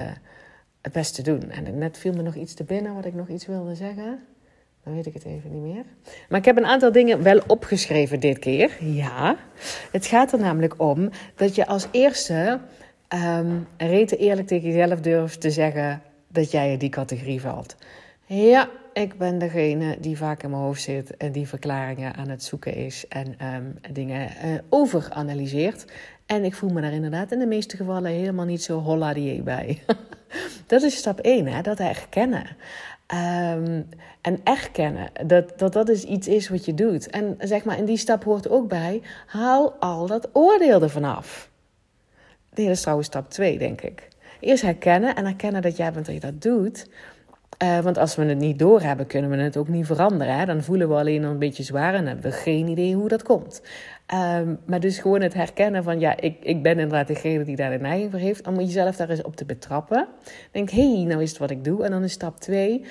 het 0.80 0.92
beste 0.92 1.22
doen? 1.22 1.50
En 1.50 1.78
net 1.78 1.98
viel 1.98 2.12
me 2.12 2.22
nog 2.22 2.34
iets 2.34 2.54
te 2.54 2.64
binnen 2.64 2.94
wat 2.94 3.04
ik 3.04 3.14
nog 3.14 3.28
iets 3.28 3.46
wilde 3.46 3.74
zeggen. 3.74 4.20
Dan 4.84 4.94
weet 4.94 5.06
ik 5.06 5.14
het 5.14 5.24
even 5.24 5.52
niet 5.52 5.74
meer. 5.74 5.84
Maar 6.28 6.38
ik 6.38 6.44
heb 6.44 6.56
een 6.56 6.66
aantal 6.66 6.92
dingen 6.92 7.22
wel 7.22 7.40
opgeschreven 7.46 8.20
dit 8.20 8.38
keer. 8.38 8.84
Ja. 8.84 9.36
Het 9.92 10.06
gaat 10.06 10.32
er 10.32 10.38
namelijk 10.38 10.74
om 10.80 11.10
dat 11.34 11.54
je 11.54 11.66
als 11.66 11.86
eerste 11.90 12.60
um, 13.14 13.66
rete 13.76 14.16
eerlijk 14.16 14.46
tegen 14.46 14.68
jezelf 14.68 15.00
durft 15.00 15.40
te 15.40 15.50
zeggen 15.50 16.02
dat 16.28 16.50
jij 16.50 16.72
in 16.72 16.78
die 16.78 16.88
categorie 16.88 17.40
valt. 17.40 17.76
Ja, 18.26 18.68
ik 18.92 19.18
ben 19.18 19.38
degene 19.38 19.96
die 20.00 20.16
vaak 20.16 20.42
in 20.42 20.50
mijn 20.50 20.62
hoofd 20.62 20.82
zit 20.82 21.16
en 21.16 21.32
die 21.32 21.48
verklaringen 21.48 22.14
aan 22.14 22.28
het 22.28 22.42
zoeken 22.42 22.74
is 22.74 23.08
en 23.08 23.34
ehm, 23.38 23.92
dingen 23.92 24.28
uh, 24.44 24.58
overanalyseert. 24.68 25.84
En 26.26 26.44
ik 26.44 26.54
voel 26.54 26.70
me 26.70 26.80
daar 26.80 26.92
inderdaad 26.92 27.32
in 27.32 27.38
de 27.38 27.46
meeste 27.46 27.76
gevallen 27.76 28.10
helemaal 28.10 28.44
niet 28.44 28.62
zo 28.62 28.78
holla 28.78 29.12
bij. 29.44 29.82
dat 30.66 30.82
is 30.82 30.96
stap 30.96 31.18
1, 31.18 31.46
hè? 31.46 31.62
dat 31.62 31.78
herkennen. 31.78 32.56
Um, 33.14 33.88
en 34.20 34.40
erkennen 34.44 35.10
dat, 35.26 35.58
dat 35.58 35.72
dat 35.72 35.88
is 35.88 36.04
iets 36.04 36.28
is 36.28 36.48
wat 36.48 36.64
je 36.64 36.74
doet. 36.74 37.10
En 37.10 37.36
zeg 37.38 37.64
maar, 37.64 37.78
in 37.78 37.84
die 37.84 37.96
stap 37.96 38.24
hoort 38.24 38.48
ook 38.48 38.68
bij, 38.68 39.02
haal 39.26 39.72
al 39.72 40.06
dat 40.06 40.28
oordeel 40.32 40.82
ervan 40.82 41.04
af. 41.04 41.50
Nee, 42.54 42.66
dat 42.66 42.74
is 42.74 42.80
trouwens 42.80 43.08
stap 43.08 43.30
2, 43.30 43.58
denk 43.58 43.80
ik. 43.80 44.08
Eerst 44.40 44.62
herkennen 44.62 45.16
en 45.16 45.24
herkennen 45.24 45.62
dat 45.62 45.76
jij 45.76 45.92
bent 45.92 46.06
dat 46.06 46.14
je 46.14 46.20
dat 46.20 46.42
doet. 46.42 46.86
Uh, 47.62 47.78
want 47.78 47.98
als 47.98 48.14
we 48.14 48.24
het 48.24 48.38
niet 48.38 48.58
doorhebben, 48.58 49.06
kunnen 49.06 49.30
we 49.30 49.36
het 49.36 49.56
ook 49.56 49.68
niet 49.68 49.86
veranderen. 49.86 50.38
Hè? 50.38 50.44
Dan 50.44 50.62
voelen 50.62 50.88
we 50.88 50.94
alleen 50.94 51.22
een 51.22 51.38
beetje 51.38 51.62
zwaar 51.62 51.94
en 51.94 52.06
hebben 52.06 52.24
we 52.24 52.32
geen 52.32 52.68
idee 52.68 52.94
hoe 52.94 53.08
dat 53.08 53.22
komt. 53.22 53.62
Um, 54.14 54.58
maar 54.66 54.80
dus 54.80 54.98
gewoon 54.98 55.20
het 55.20 55.34
herkennen 55.34 55.82
van, 55.82 56.00
ja, 56.00 56.16
ik, 56.16 56.36
ik 56.42 56.62
ben 56.62 56.72
inderdaad 56.72 57.06
degene 57.06 57.44
die 57.44 57.56
daar 57.56 57.70
de 57.70 57.78
neiging 57.78 58.10
voor 58.10 58.20
heeft. 58.20 58.46
Om 58.46 58.60
jezelf 58.60 58.96
daar 58.96 59.10
eens 59.10 59.22
op 59.22 59.36
te 59.36 59.44
betrappen. 59.44 60.08
Denk, 60.50 60.70
hé, 60.70 60.94
hey, 60.94 61.04
nou 61.04 61.22
is 61.22 61.28
het 61.30 61.38
wat 61.38 61.50
ik 61.50 61.64
doe. 61.64 61.84
En 61.84 61.90
dan 61.90 62.02
is 62.02 62.12
stap 62.12 62.40
2, 62.40 62.84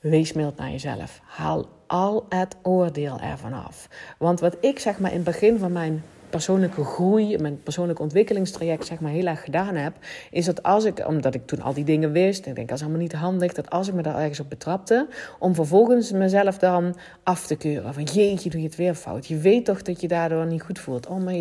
wees 0.00 0.32
mild 0.32 0.56
naar 0.56 0.70
jezelf. 0.70 1.20
Haal 1.24 1.68
al 1.86 2.26
het 2.28 2.56
oordeel 2.62 3.20
ervan 3.20 3.52
af. 3.52 3.88
Want 4.18 4.40
wat 4.40 4.56
ik 4.60 4.78
zeg 4.78 4.98
maar 4.98 5.10
in 5.10 5.16
het 5.16 5.26
begin 5.26 5.58
van 5.58 5.72
mijn 5.72 6.02
persoonlijke 6.36 6.84
groei, 6.84 7.38
mijn 7.38 7.62
persoonlijke 7.62 8.02
ontwikkelingstraject 8.02 8.86
zeg 8.86 9.00
maar 9.00 9.10
heel 9.10 9.26
erg 9.26 9.44
gedaan 9.44 9.74
heb, 9.74 9.92
is 10.30 10.44
dat 10.44 10.62
als 10.62 10.84
ik, 10.84 11.08
omdat 11.08 11.34
ik 11.34 11.46
toen 11.46 11.60
al 11.60 11.74
die 11.74 11.84
dingen 11.84 12.12
wist, 12.12 12.46
ik 12.46 12.54
denk 12.54 12.68
dat 12.68 12.76
is 12.76 12.82
allemaal 12.82 13.00
niet 13.00 13.12
handig, 13.12 13.52
dat 13.52 13.70
als 13.70 13.88
ik 13.88 13.94
me 13.94 14.02
daar 14.02 14.18
ergens 14.18 14.40
op 14.40 14.48
betrapte, 14.48 15.08
om 15.38 15.54
vervolgens 15.54 16.12
mezelf 16.12 16.58
dan 16.58 16.96
af 17.22 17.46
te 17.46 17.56
keuren. 17.56 17.94
Van 17.94 18.02
jeetje, 18.02 18.50
doe 18.50 18.60
je 18.60 18.66
het 18.66 18.76
weer 18.76 18.94
fout. 18.94 19.26
Je 19.26 19.36
weet 19.36 19.64
toch 19.64 19.82
dat 19.82 20.00
je 20.00 20.08
daardoor 20.08 20.46
niet 20.46 20.62
goed 20.62 20.78
voelt. 20.78 21.06
Oh, 21.06 21.24
maar 21.24 21.34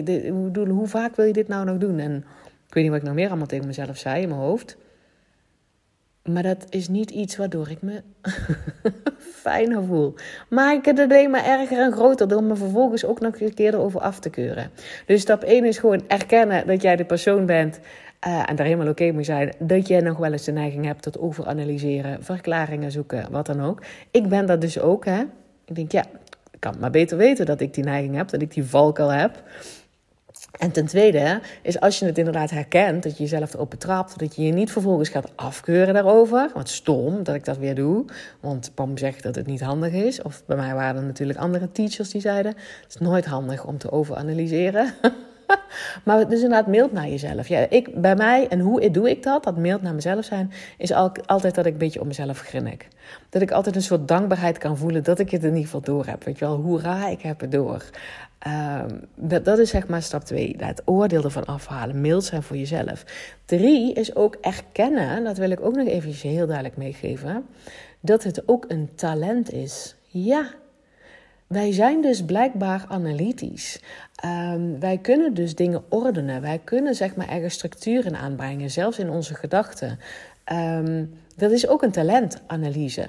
hoe 0.67 0.87
vaak 0.87 1.15
wil 1.15 1.25
je 1.25 1.33
dit 1.33 1.47
nou 1.47 1.65
nog 1.65 1.77
doen? 1.77 1.99
En 1.99 2.15
ik 2.67 2.73
weet 2.73 2.83
niet 2.83 2.91
wat 2.91 3.01
ik 3.01 3.07
nog 3.07 3.15
meer 3.15 3.27
allemaal 3.27 3.47
tegen 3.47 3.67
mezelf 3.67 3.97
zei 3.97 4.21
in 4.21 4.29
mijn 4.29 4.41
hoofd. 4.41 4.77
Maar 6.23 6.43
dat 6.43 6.65
is 6.69 6.87
niet 6.87 7.11
iets 7.11 7.35
waardoor 7.35 7.69
ik 7.69 7.81
me 7.81 8.01
fijner 9.33 9.83
voel. 9.83 10.13
Maak 10.49 10.85
het 10.85 10.99
alleen 10.99 11.29
maar 11.29 11.45
erger 11.45 11.79
en 11.79 11.91
groter 11.91 12.27
door 12.27 12.43
me 12.43 12.55
vervolgens 12.55 13.05
ook 13.05 13.19
nog 13.19 13.39
een 13.39 13.53
keer 13.53 13.73
erover 13.73 13.99
af 13.99 14.19
te 14.19 14.29
keuren. 14.29 14.71
Dus 15.05 15.21
stap 15.21 15.43
1 15.43 15.65
is 15.65 15.77
gewoon 15.77 16.01
erkennen 16.07 16.67
dat 16.67 16.81
jij 16.81 16.95
de 16.95 17.05
persoon 17.05 17.45
bent 17.45 17.79
uh, 18.27 18.49
en 18.49 18.55
daar 18.55 18.65
helemaal 18.65 18.87
oké 18.87 19.11
mee 19.11 19.23
zijn. 19.23 19.53
Dat 19.59 19.87
jij 19.87 19.99
nog 19.99 20.17
wel 20.17 20.31
eens 20.31 20.43
de 20.43 20.51
neiging 20.51 20.85
hebt 20.85 21.01
tot 21.01 21.19
overanalyseren, 21.19 22.23
verklaringen 22.23 22.91
zoeken, 22.91 23.27
wat 23.31 23.45
dan 23.45 23.61
ook. 23.61 23.81
Ik 24.11 24.29
ben 24.29 24.45
dat 24.45 24.61
dus 24.61 24.79
ook, 24.79 25.05
hè. 25.05 25.21
Ik 25.65 25.75
denk, 25.75 25.91
ja, 25.91 26.05
ik 26.51 26.59
kan 26.59 26.75
maar 26.79 26.91
beter 26.91 27.17
weten 27.17 27.45
dat 27.45 27.61
ik 27.61 27.73
die 27.73 27.83
neiging 27.83 28.15
heb, 28.15 28.29
dat 28.29 28.41
ik 28.41 28.53
die 28.53 28.63
valkuil 28.63 29.09
heb. 29.09 29.43
En 30.57 30.71
ten 30.71 30.85
tweede 30.85 31.41
is 31.61 31.79
als 31.79 31.99
je 31.99 32.05
het 32.05 32.17
inderdaad 32.17 32.49
herkent, 32.49 33.03
dat 33.03 33.17
je 33.17 33.23
jezelf 33.23 33.53
erop 33.53 33.69
betrapt, 33.69 34.19
dat 34.19 34.35
je 34.35 34.45
je 34.45 34.51
niet 34.51 34.71
vervolgens 34.71 35.09
gaat 35.09 35.31
afkeuren 35.35 35.93
daarover. 35.93 36.49
Wat 36.53 36.69
stom 36.69 37.23
dat 37.23 37.35
ik 37.35 37.45
dat 37.45 37.57
weer 37.57 37.75
doe, 37.75 38.05
want 38.39 38.71
Pam 38.73 38.97
zegt 38.97 39.23
dat 39.23 39.35
het 39.35 39.45
niet 39.45 39.61
handig 39.61 39.93
is. 39.93 40.21
Of 40.21 40.43
bij 40.45 40.57
mij 40.57 40.73
waren 40.73 41.01
er 41.01 41.07
natuurlijk 41.07 41.39
andere 41.39 41.71
teachers 41.71 42.09
die 42.09 42.21
zeiden: 42.21 42.55
het 42.83 42.95
is 42.95 42.97
nooit 42.97 43.25
handig 43.25 43.65
om 43.65 43.77
te 43.77 43.91
overanalyseren. 43.91 44.93
maar 46.05 46.29
dus 46.29 46.41
inderdaad, 46.41 46.67
mild 46.67 46.91
naar 46.91 47.07
jezelf. 47.07 47.47
Ja, 47.47 47.69
ik, 47.69 48.01
bij 48.01 48.15
mij, 48.15 48.47
en 48.47 48.59
hoe 48.59 48.91
doe 48.91 49.09
ik 49.09 49.23
dat, 49.23 49.43
dat 49.43 49.57
mild 49.57 49.81
naar 49.81 49.93
mezelf 49.93 50.25
zijn, 50.25 50.51
is 50.77 50.91
altijd 51.25 51.55
dat 51.55 51.65
ik 51.65 51.71
een 51.71 51.77
beetje 51.77 52.01
om 52.01 52.07
mezelf 52.07 52.39
grinnik. 52.39 52.87
Dat 53.29 53.41
ik 53.41 53.51
altijd 53.51 53.75
een 53.75 53.81
soort 53.81 54.07
dankbaarheid 54.07 54.57
kan 54.57 54.77
voelen 54.77 55.03
dat 55.03 55.19
ik 55.19 55.29
het 55.29 55.41
in 55.41 55.49
ieder 55.49 55.63
geval 55.63 55.81
door 55.81 56.05
heb. 56.05 56.23
Weet 56.23 56.39
je 56.39 56.45
wel, 56.45 56.55
hoera, 56.55 57.07
ik 57.07 57.21
heb 57.21 57.39
het 57.39 57.51
door. 57.51 57.83
Um, 58.47 59.01
dat, 59.43 59.59
is 59.59 59.69
zeg 59.69 59.87
maar 59.87 60.01
stap 60.01 60.23
twee. 60.23 60.55
Het 60.57 60.81
oordeel 60.85 61.23
ervan 61.23 61.45
afhalen. 61.45 62.01
Mild 62.01 62.23
zijn 62.23 62.43
voor 62.43 62.57
jezelf. 62.57 63.05
Drie 63.45 63.93
is 63.93 64.15
ook 64.15 64.35
erkennen. 64.41 65.23
Dat 65.23 65.37
wil 65.37 65.49
ik 65.49 65.61
ook 65.61 65.75
nog 65.75 65.87
even 65.87 66.29
heel 66.29 66.45
duidelijk 66.45 66.77
meegeven. 66.77 67.45
Dat 67.99 68.23
het 68.23 68.47
ook 68.47 68.65
een 68.67 68.89
talent 68.95 69.51
is. 69.51 69.95
Ja. 70.07 70.53
Wij 71.47 71.71
zijn 71.71 72.01
dus 72.01 72.25
blijkbaar 72.25 72.85
analytisch. 72.87 73.81
Um, 74.25 74.79
wij 74.79 74.97
kunnen 74.97 75.33
dus 75.33 75.55
dingen 75.55 75.83
ordenen. 75.89 76.41
Wij 76.41 76.61
kunnen 76.63 76.95
zeg 76.95 77.15
maar 77.15 77.29
ergens 77.29 77.53
structuren 77.53 78.15
aanbrengen. 78.15 78.71
Zelfs 78.71 78.99
in 78.99 79.09
onze 79.09 79.33
gedachten. 79.33 79.99
Um, 80.53 81.19
dat 81.35 81.51
is 81.51 81.67
ook 81.67 81.81
een 81.81 81.91
talent, 81.91 82.41
analyse. 82.47 83.07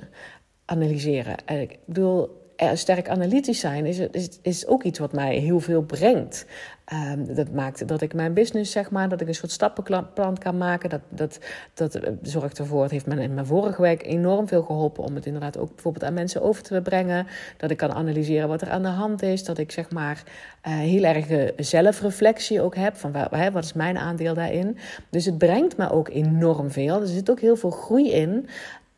Analyseren. 0.64 1.36
Ik 1.46 1.78
bedoel, 1.84 2.45
sterk 2.75 3.08
analytisch 3.08 3.60
zijn 3.60 3.86
is, 3.86 3.98
is, 3.98 4.38
is 4.42 4.66
ook 4.66 4.82
iets 4.82 4.98
wat 4.98 5.12
mij 5.12 5.36
heel 5.36 5.60
veel 5.60 5.82
brengt. 5.82 6.46
Um, 6.92 7.34
dat 7.34 7.52
maakt 7.52 7.88
dat 7.88 8.00
ik 8.00 8.14
mijn 8.14 8.34
business, 8.34 8.72
zeg 8.72 8.90
maar, 8.90 9.08
dat 9.08 9.20
ik 9.20 9.28
een 9.28 9.34
soort 9.34 9.50
stappenplan 9.50 10.38
kan 10.38 10.58
maken. 10.58 10.90
Dat, 10.90 11.00
dat, 11.08 11.38
dat 11.75 11.94
eh, 11.94 12.12
zorgt 12.22 12.58
ervoor, 12.58 12.82
het 12.82 12.90
heeft 12.90 13.06
me 13.06 13.22
in 13.22 13.34
mijn 13.34 13.46
vorige 13.46 13.82
week 13.82 14.02
enorm 14.02 14.48
veel 14.48 14.62
geholpen 14.62 15.04
om 15.04 15.14
het 15.14 15.26
inderdaad 15.26 15.58
ook 15.58 15.75
bijvoorbeeld 15.75 16.04
aan 16.04 16.14
mensen 16.14 16.42
over 16.42 16.62
te 16.62 16.80
brengen. 16.82 17.26
Dat 17.56 17.70
ik 17.70 17.76
kan 17.76 17.92
analyseren 17.92 18.48
wat 18.48 18.62
er 18.62 18.70
aan 18.70 18.82
de 18.82 18.88
hand 18.88 19.22
is. 19.22 19.44
Dat 19.44 19.58
ik 19.58 19.72
zeg 19.72 19.90
maar 19.90 20.22
uh, 20.66 20.75
heel 20.75 21.02
erg 21.02 21.52
zelfreflectie 21.56 22.60
ook 22.60 22.75
heb 22.75 22.96
van 22.96 23.12
wat 23.52 23.64
is 23.64 23.72
mijn 23.72 23.98
aandeel 23.98 24.34
daarin. 24.34 24.78
Dus 25.10 25.25
het 25.25 25.38
brengt 25.38 25.76
me 25.76 25.90
ook 25.90 26.08
enorm 26.08 26.70
veel. 26.70 27.00
Er 27.00 27.06
zit 27.06 27.30
ook 27.30 27.40
heel 27.40 27.56
veel 27.56 27.70
groei 27.70 28.12
in. 28.12 28.48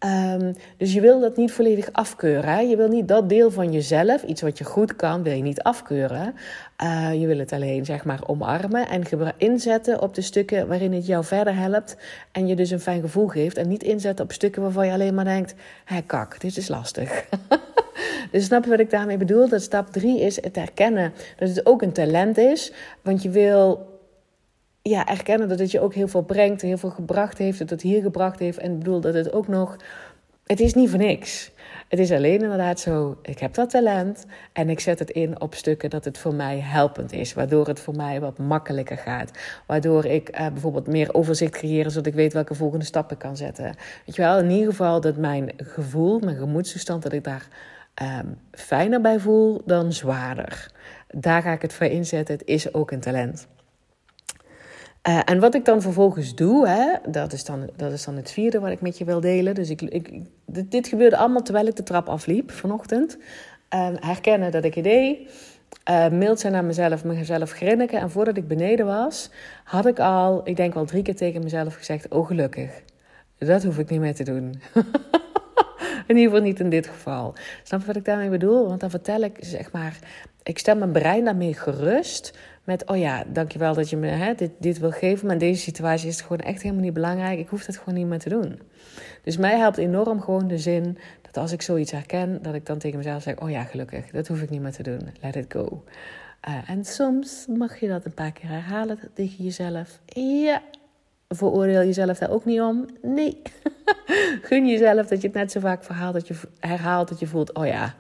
Um, 0.05 0.55
dus 0.77 0.93
je 0.93 1.01
wil 1.01 1.21
dat 1.21 1.37
niet 1.37 1.53
volledig 1.53 1.89
afkeuren. 1.93 2.69
Je 2.69 2.77
wil 2.77 2.89
niet 2.89 3.09
dat 3.09 3.29
deel 3.29 3.51
van 3.51 3.73
jezelf, 3.73 4.23
iets 4.23 4.43
wat 4.43 4.59
je 4.59 4.65
goed 4.65 4.97
kan, 4.97 5.23
wil 5.23 5.33
je 5.33 5.43
niet 5.43 5.63
afkeuren. 5.63 6.35
Uh, 6.83 7.21
je 7.21 7.27
wil 7.27 7.39
het 7.39 7.53
alleen 7.53 7.85
zeg 7.85 8.05
maar 8.05 8.21
omarmen 8.27 8.89
en 8.89 9.03
inzetten 9.37 10.03
op 10.03 10.15
de 10.15 10.23
stukken 10.23 10.69
waarin 10.69 10.93
het 10.93 11.07
jou 11.07 11.25
verder 11.25 11.57
helpt. 11.57 11.97
En 12.33 12.47
je 12.47 12.57
dus 12.57 12.71
een 12.71 12.81
fijn 12.81 13.01
gevoel 13.01 13.27
geeft. 13.27 13.57
En 13.57 13.69
niet 13.69 13.83
inzetten 13.83 14.25
op 14.25 14.33
stukken 14.33 14.63
waarvan 14.63 14.87
je 14.87 14.93
alleen 14.93 15.15
maar 15.15 15.25
denkt: 15.25 15.55
hé, 15.85 16.01
kak, 16.07 16.41
dit 16.41 16.57
is 16.57 16.69
lastig. 16.69 17.25
dus 18.33 18.45
snap 18.45 18.65
je 18.65 18.71
wat 18.71 18.81
ik 18.81 18.91
daarmee 18.91 19.17
bedoel? 19.17 19.49
Dat 19.49 19.63
stap 19.63 19.89
drie 19.93 20.21
is 20.21 20.43
het 20.43 20.57
herkennen 20.57 21.13
dat 21.37 21.49
het 21.49 21.67
ook 21.67 21.83
een 21.83 21.93
talent 21.93 22.39
is. 22.39 22.73
Want 23.03 23.23
je 23.23 23.31
wil 23.31 23.87
ja, 24.89 25.07
erkennen 25.07 25.49
dat 25.49 25.59
het 25.59 25.71
je 25.71 25.81
ook 25.81 25.95
heel 25.95 26.09
veel 26.09 26.23
brengt, 26.23 26.63
heel 26.63 26.79
veel 26.79 26.91
gebracht 26.91 27.39
heeft, 27.39 27.59
dat 27.59 27.71
het 27.71 27.83
hier 27.83 28.03
gebracht 28.03 28.39
heeft. 28.39 28.59
En 28.59 28.73
ik 28.73 28.79
bedoel 28.79 29.01
dat 29.01 29.15
het 29.15 29.33
ook 29.33 29.49
nog, 29.49 29.77
het 30.47 30.61
is 30.61 30.75
niet 30.75 30.91
voor 30.91 30.99
niks. 30.99 31.51
Het 31.89 31.99
is 31.99 32.13
alleen 32.13 32.43
inderdaad 32.43 32.81
zo, 32.81 33.19
ik 33.23 33.39
heb 33.39 33.55
dat 33.55 33.71
talent 33.71 34.27
en 34.53 34.69
ik 34.69 34.81
zet 34.81 34.99
het 34.99 35.11
in 35.11 35.41
op 35.41 35.55
stukken 35.55 35.91
dat 35.91 36.05
het 36.05 36.19
voor 36.19 36.35
mij 36.35 36.59
helpend 36.61 37.13
is. 37.13 37.35
Waardoor 37.35 37.67
het 37.67 37.81
voor 37.81 37.97
mij 37.97 38.21
wat 38.21 38.39
makkelijker 38.39 38.97
gaat. 38.97 39.31
Waardoor 39.67 40.05
ik 40.05 40.29
eh, 40.29 40.47
bijvoorbeeld 40.47 40.87
meer 40.87 41.15
overzicht 41.15 41.53
creëer, 41.53 41.91
zodat 41.91 42.07
ik 42.07 42.15
weet 42.15 42.33
welke 42.33 42.55
volgende 42.55 42.85
stappen 42.85 43.17
kan 43.17 43.37
zetten. 43.37 43.65
Weet 44.07 44.17
je 44.17 44.23
wel, 44.23 44.39
in 44.39 44.51
ieder 44.51 44.71
geval 44.71 45.01
dat 45.01 45.17
mijn 45.17 45.53
gevoel, 45.57 46.19
mijn 46.19 46.37
gemoedstoestand, 46.37 47.03
dat 47.03 47.13
ik 47.13 47.25
daar 47.25 47.49
ehm, 47.95 48.27
fijner 48.51 49.01
bij 49.01 49.19
voel 49.19 49.63
dan 49.65 49.93
zwaarder. 49.93 50.73
Daar 51.09 51.43
ga 51.43 51.53
ik 51.53 51.63
het 51.63 51.73
voor 51.73 51.87
inzetten. 51.87 52.35
Het 52.35 52.47
is 52.47 52.75
ook 52.75 52.91
een 52.91 53.01
talent. 53.01 53.49
Uh, 55.09 55.21
en 55.25 55.41
wat 55.41 55.55
ik 55.55 55.65
dan 55.65 55.83
vervolgens 55.83 56.35
doe, 56.35 56.69
hè, 56.69 57.11
dat, 57.11 57.33
is 57.33 57.45
dan, 57.45 57.71
dat 57.77 57.93
is 57.93 58.05
dan 58.05 58.17
het 58.17 58.31
vierde 58.31 58.61
wat 58.61 58.71
ik 58.71 58.81
met 58.81 58.99
je 58.99 59.05
wil 59.05 59.21
delen. 59.21 59.55
Dus 59.55 59.71
ik, 59.71 59.83
ik, 59.83 60.11
dit, 60.47 60.89
gebeurde 60.89 61.17
allemaal 61.17 61.43
terwijl 61.43 61.67
ik 61.67 61.77
de 61.77 61.83
trap 61.83 62.09
afliep 62.09 62.51
vanochtend. 62.51 63.19
Uh, 63.75 63.89
herkennen 63.95 64.51
dat 64.51 64.65
ik 64.65 64.75
het 64.75 64.85
deed. 64.85 65.19
Uh, 65.91 66.35
zijn 66.35 66.53
naar 66.53 66.65
mezelf, 66.65 67.05
mezelf 67.05 67.51
grinniken. 67.51 68.01
En 68.01 68.11
voordat 68.11 68.37
ik 68.37 68.49
beneden 68.49 68.87
was, 68.87 69.31
had 69.65 69.87
ik 69.87 69.99
al, 69.99 70.41
ik 70.45 70.57
denk 70.57 70.75
wel 70.75 70.85
drie 70.85 71.03
keer 71.03 71.17
tegen 71.17 71.43
mezelf 71.43 71.75
gezegd: 71.75 72.09
Oh, 72.09 72.27
gelukkig. 72.27 72.83
Dat 73.39 73.65
hoef 73.65 73.79
ik 73.79 73.91
niet 73.91 74.01
meer 74.01 74.15
te 74.15 74.25
doen. 74.25 74.61
in 76.07 76.17
ieder 76.17 76.25
geval 76.25 76.41
niet 76.41 76.61
in 76.61 76.71
dit 76.71 76.87
geval. 76.87 77.35
Snap 77.63 77.81
je 77.81 77.87
wat 77.87 77.97
ik 77.97 78.05
daarmee 78.05 78.31
bedoel? 78.31 78.69
Want 78.69 78.81
dan 78.81 78.91
vertel 78.91 79.21
ik, 79.21 79.37
zeg 79.41 79.73
maar, 79.73 79.99
ik 80.43 80.59
stel 80.59 80.77
mijn 80.77 80.93
brein 80.93 81.25
daarmee 81.25 81.55
gerust 81.55 82.39
met, 82.69 82.87
oh 82.87 82.99
ja, 82.99 83.25
dankjewel 83.33 83.75
dat 83.75 83.91
je 83.91 83.97
me 83.97 84.07
hè, 84.07 84.35
dit, 84.35 84.51
dit 84.59 84.79
wil 84.79 84.91
geven. 84.91 85.27
Maar 85.27 85.35
in 85.35 85.41
deze 85.41 85.63
situatie 85.63 86.09
is 86.09 86.17
het 86.17 86.27
gewoon 86.27 86.41
echt 86.41 86.63
helemaal 86.63 86.83
niet 86.83 86.93
belangrijk. 86.93 87.39
Ik 87.39 87.49
hoef 87.49 87.67
het 87.67 87.79
gewoon 87.79 87.95
niet 87.95 88.07
meer 88.07 88.19
te 88.19 88.29
doen. 88.29 88.61
Dus 89.23 89.37
mij 89.37 89.57
helpt 89.57 89.77
enorm 89.77 90.21
gewoon 90.21 90.49
de 90.49 90.59
zin 90.59 90.99
dat 91.23 91.37
als 91.37 91.53
ik 91.53 91.63
zoiets 91.63 91.91
herken, 91.91 92.43
dat 92.43 92.55
ik 92.55 92.67
dan 92.67 92.79
tegen 92.79 92.99
mezelf 92.99 93.23
zeg: 93.23 93.41
Oh 93.41 93.51
ja, 93.51 93.65
gelukkig, 93.65 94.11
dat 94.11 94.29
hoef 94.29 94.43
ik 94.43 94.51
niet 94.51 94.61
meer 94.61 94.73
te 94.73 94.83
doen. 94.83 95.01
Let 95.21 95.37
it 95.37 95.53
go. 95.53 95.85
Uh, 96.49 96.71
en 96.71 96.85
soms 96.85 97.47
mag 97.57 97.81
je 97.81 97.89
dat 97.89 98.05
een 98.05 98.15
paar 98.15 98.33
keer 98.33 98.49
herhalen 98.49 98.99
tegen 99.15 99.45
jezelf. 99.45 100.01
Ja, 100.07 100.63
veroordeel 101.29 101.83
jezelf 101.83 102.19
daar 102.19 102.31
ook 102.31 102.45
niet 102.45 102.61
om. 102.61 102.87
Nee. 103.03 103.43
Gun 104.49 104.69
jezelf 104.69 105.07
dat 105.07 105.21
je 105.21 105.27
het 105.27 105.37
net 105.37 105.53
zo 105.53 105.61
vaak 105.61 105.85
verhaalt 105.85 106.15
dat 106.15 106.29
je 106.29 106.35
herhaalt 106.61 107.09
dat 107.09 107.19
je 107.19 107.27
voelt: 107.27 107.55
Oh 107.55 107.67
ja 107.67 107.95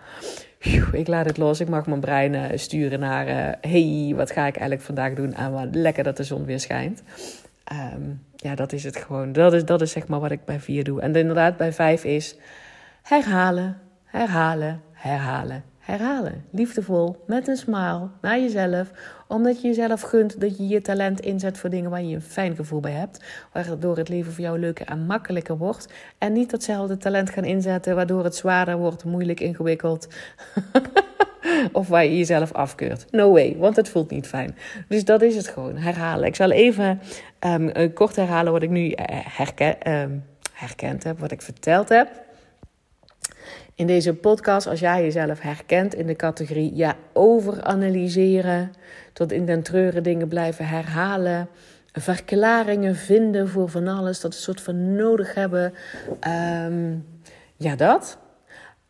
ik 0.93 1.07
laat 1.07 1.27
het 1.27 1.37
los. 1.37 1.61
Ik 1.61 1.69
mag 1.69 1.87
mijn 1.87 2.01
brein 2.01 2.35
uh, 2.35 2.45
sturen 2.55 3.01
naar... 3.01 3.29
Uh, 3.29 3.73
hey, 3.73 4.13
wat 4.17 4.31
ga 4.31 4.47
ik 4.47 4.57
eigenlijk 4.57 4.83
vandaag 4.83 5.15
doen? 5.15 5.35
En 5.35 5.53
wat 5.53 5.69
lekker 5.71 6.05
dat 6.05 6.17
de 6.17 6.25
zon 6.25 6.45
weer 6.45 6.61
schijnt. 6.61 7.03
Um, 7.95 8.23
ja, 8.37 8.55
dat 8.55 8.73
is 8.73 8.85
het 8.85 8.97
gewoon. 8.97 9.33
Dat 9.33 9.53
is, 9.53 9.65
dat 9.65 9.81
is 9.81 9.91
zeg 9.91 10.07
maar 10.07 10.21
wat 10.21 10.31
ik 10.31 10.45
bij 10.45 10.61
vier 10.61 10.85
doe. 10.85 11.01
En 11.01 11.17
inderdaad, 11.17 11.57
bij 11.57 11.73
vijf 11.73 12.05
is 12.05 12.37
herhalen, 13.03 13.81
herhalen, 14.05 14.83
herhalen, 14.93 15.65
herhalen. 15.91 16.45
Liefdevol, 16.51 17.17
met 17.27 17.49
een 17.49 17.57
smile, 17.57 18.09
naar 18.21 18.41
jezelf. 18.41 18.91
Omdat 19.29 19.61
je 19.61 19.69
jezelf 19.69 20.01
gunt 20.01 20.41
dat 20.41 20.57
je 20.57 20.69
je 20.69 20.81
talent 20.81 21.21
inzet 21.21 21.59
voor 21.59 21.71
dingen 21.71 21.91
waar 21.91 22.03
je 22.03 22.15
een 22.15 22.23
fijn 22.23 22.57
gevoel 22.57 22.81
bij 22.81 22.93
hebt. 22.93 23.25
Waardoor 23.53 23.97
het 23.97 24.09
leven 24.09 24.33
voor 24.33 24.45
jou 24.45 24.59
leuker 24.59 24.87
en 24.87 25.07
makkelijker 25.07 25.57
wordt. 25.57 25.93
En 26.19 26.33
niet 26.33 26.51
datzelfde 26.51 26.97
talent 26.97 27.31
gaan 27.31 27.45
inzetten 27.45 27.95
waardoor 27.95 28.25
het 28.25 28.37
zwaarder 28.37 28.77
wordt, 28.77 29.05
moeilijk, 29.05 29.41
ingewikkeld. 29.41 30.09
of 31.73 31.89
waar 31.89 32.05
je 32.05 32.17
jezelf 32.17 32.53
afkeurt. 32.53 33.05
No 33.11 33.33
way, 33.33 33.57
want 33.59 33.77
het 33.77 33.89
voelt 33.89 34.11
niet 34.11 34.27
fijn. 34.27 34.57
Dus 34.89 35.05
dat 35.05 35.23
is 35.23 35.37
het 35.37 35.49
gewoon. 35.49 35.77
Herhalen. 35.77 36.27
Ik 36.27 36.37
zal 36.37 36.51
even 36.51 37.01
um, 37.47 37.93
kort 37.93 38.17
herhalen 38.17 38.53
wat 38.53 38.63
ik 38.63 38.71
nu 38.71 38.85
uh, 38.85 38.95
herken, 39.11 39.93
um, 39.93 40.25
herkend 40.53 41.05
heb, 41.05 41.19
wat 41.19 41.31
ik 41.31 41.43
verteld 41.43 41.89
heb. 41.89 42.27
In 43.79 43.87
deze 43.87 44.15
podcast, 44.15 44.67
als 44.67 44.81
jij 44.81 45.03
jezelf 45.03 45.41
herkent 45.41 45.95
in 45.95 46.07
de 46.07 46.17
categorie 46.17 46.75
ja, 46.75 46.97
overanalyseren, 47.13 48.73
tot 49.13 49.33
in 49.33 49.47
den 49.47 49.63
treuren 49.63 50.03
dingen 50.03 50.29
blijven 50.29 50.67
herhalen, 50.67 51.49
verklaringen 51.93 52.97
vinden 52.97 53.49
voor 53.49 53.69
van 53.69 53.89
alles, 53.89 54.21
dat 54.21 54.35
een 54.35 54.41
soort 54.41 54.61
van 54.61 54.95
nodig 54.95 55.35
hebben. 55.35 55.73
Um, 56.67 57.07
ja, 57.57 57.77
dat. 57.77 58.19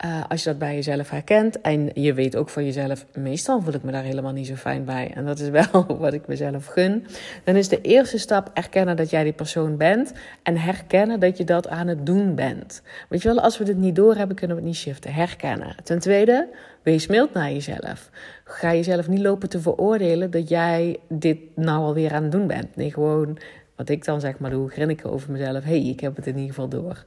Uh, 0.04 0.22
als 0.28 0.42
je 0.42 0.48
dat 0.48 0.58
bij 0.58 0.74
jezelf 0.74 1.10
herkent 1.10 1.60
en 1.60 1.90
je 1.94 2.14
weet 2.14 2.36
ook 2.36 2.48
van 2.48 2.64
jezelf, 2.64 3.06
meestal 3.14 3.60
voel 3.60 3.74
ik 3.74 3.82
me 3.82 3.92
daar 3.92 4.02
helemaal 4.02 4.32
niet 4.32 4.46
zo 4.46 4.54
fijn 4.54 4.84
bij. 4.84 5.10
En 5.14 5.24
dat 5.24 5.38
is 5.38 5.48
wel 5.48 5.86
wat 5.98 6.12
ik 6.12 6.26
mezelf 6.26 6.66
gun. 6.66 7.06
Dan 7.44 7.56
is 7.56 7.68
de 7.68 7.80
eerste 7.80 8.18
stap 8.18 8.50
erkennen 8.54 8.96
dat 8.96 9.10
jij 9.10 9.24
die 9.24 9.32
persoon 9.32 9.76
bent 9.76 10.12
en 10.42 10.56
herkennen 10.56 11.20
dat 11.20 11.38
je 11.38 11.44
dat 11.44 11.68
aan 11.68 11.86
het 11.86 12.06
doen 12.06 12.34
bent. 12.34 12.82
Weet 13.08 13.22
je 13.22 13.28
wel, 13.28 13.40
als 13.40 13.58
we 13.58 13.64
dit 13.64 13.76
niet 13.76 13.96
doorhebben, 13.96 14.36
kunnen 14.36 14.56
we 14.56 14.62
het 14.62 14.70
niet 14.70 14.80
shiften. 14.80 15.12
Herkennen. 15.12 15.76
Ten 15.82 15.98
tweede, 15.98 16.48
wees 16.82 17.06
mild 17.06 17.32
naar 17.32 17.52
jezelf. 17.52 18.10
Ga 18.44 18.74
jezelf 18.74 19.08
niet 19.08 19.20
lopen 19.20 19.48
te 19.48 19.60
veroordelen 19.60 20.30
dat 20.30 20.48
jij 20.48 20.96
dit 21.08 21.38
nou 21.54 21.78
alweer 21.78 22.12
aan 22.12 22.22
het 22.22 22.32
doen 22.32 22.46
bent. 22.46 22.76
Nee, 22.76 22.92
gewoon 22.92 23.38
wat 23.78 23.88
ik 23.88 24.04
dan 24.04 24.20
zeg 24.20 24.38
maar 24.38 24.50
doe, 24.50 24.70
grinniken 24.70 25.10
over 25.10 25.32
mezelf. 25.32 25.64
hey, 25.64 25.82
ik 25.82 26.00
heb 26.00 26.16
het 26.16 26.26
in 26.26 26.34
ieder 26.34 26.48
geval 26.48 26.68
door. 26.68 27.04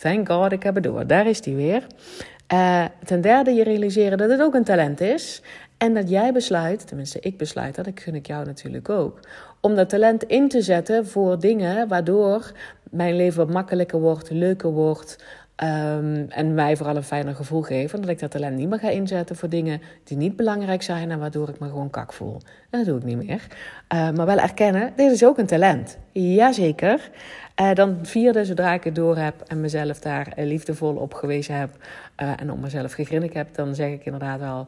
Thank 0.00 0.28
God, 0.28 0.52
ik 0.52 0.62
heb 0.62 0.74
het 0.74 0.84
door. 0.84 1.06
Daar 1.06 1.26
is 1.26 1.40
die 1.40 1.54
weer. 1.54 1.86
Uh, 2.52 2.84
ten 3.04 3.20
derde, 3.20 3.50
je 3.50 3.64
realiseren 3.64 4.18
dat 4.18 4.30
het 4.30 4.40
ook 4.40 4.54
een 4.54 4.64
talent 4.64 5.00
is. 5.00 5.42
En 5.78 5.94
dat 5.94 6.08
jij 6.08 6.32
besluit, 6.32 6.86
tenminste 6.86 7.20
ik 7.20 7.38
besluit 7.38 7.74
dat, 7.74 7.86
ik 7.86 8.00
gun 8.00 8.14
ik 8.14 8.26
jou 8.26 8.46
natuurlijk 8.46 8.88
ook. 8.88 9.20
Om 9.60 9.74
dat 9.74 9.88
talent 9.88 10.22
in 10.22 10.48
te 10.48 10.62
zetten 10.62 11.06
voor 11.06 11.40
dingen 11.40 11.88
waardoor 11.88 12.52
mijn 12.90 13.16
leven 13.16 13.50
makkelijker 13.50 14.00
wordt, 14.00 14.30
leuker 14.30 14.70
wordt. 14.70 15.24
Um, 15.62 16.26
en 16.28 16.54
mij 16.54 16.76
vooral 16.76 16.96
een 16.96 17.02
fijner 17.02 17.34
gevoel 17.34 17.62
geven. 17.62 18.00
Dat 18.00 18.10
ik 18.10 18.18
dat 18.18 18.30
talent 18.30 18.56
niet 18.56 18.68
meer 18.68 18.78
ga 18.78 18.88
inzetten 18.88 19.36
voor 19.36 19.48
dingen 19.48 19.80
die 20.04 20.16
niet 20.16 20.36
belangrijk 20.36 20.82
zijn. 20.82 21.10
En 21.10 21.18
waardoor 21.18 21.48
ik 21.48 21.58
me 21.58 21.68
gewoon 21.68 21.90
kak 21.90 22.12
voel. 22.12 22.40
En 22.70 22.78
dat 22.78 22.84
doe 22.84 22.98
ik 22.98 23.04
niet 23.04 23.26
meer. 23.26 23.46
Uh, 23.94 24.10
maar 24.10 24.26
wel 24.26 24.38
erkennen, 24.38 24.92
dit 24.96 25.12
is 25.12 25.24
ook 25.24 25.38
een 25.38 25.46
talent. 25.46 25.98
Jazeker. 26.12 27.10
Uh, 27.60 27.74
dan 27.74 27.98
vierde, 28.02 28.44
zodra 28.44 28.72
ik 28.72 28.84
het 28.84 28.94
door 28.94 29.16
heb 29.16 29.40
en 29.46 29.60
mezelf 29.60 29.98
daar 30.00 30.32
uh, 30.38 30.46
liefdevol 30.46 30.94
op 30.94 31.14
gewezen 31.14 31.56
heb. 31.58 31.70
en 32.16 32.52
op 32.52 32.60
mezelf 32.60 32.92
gegrinnikt 32.92 33.34
heb. 33.34 33.54
Dan 33.54 33.74
zeg 33.74 33.90
ik 33.90 34.04
inderdaad 34.04 34.40
wel, 34.40 34.66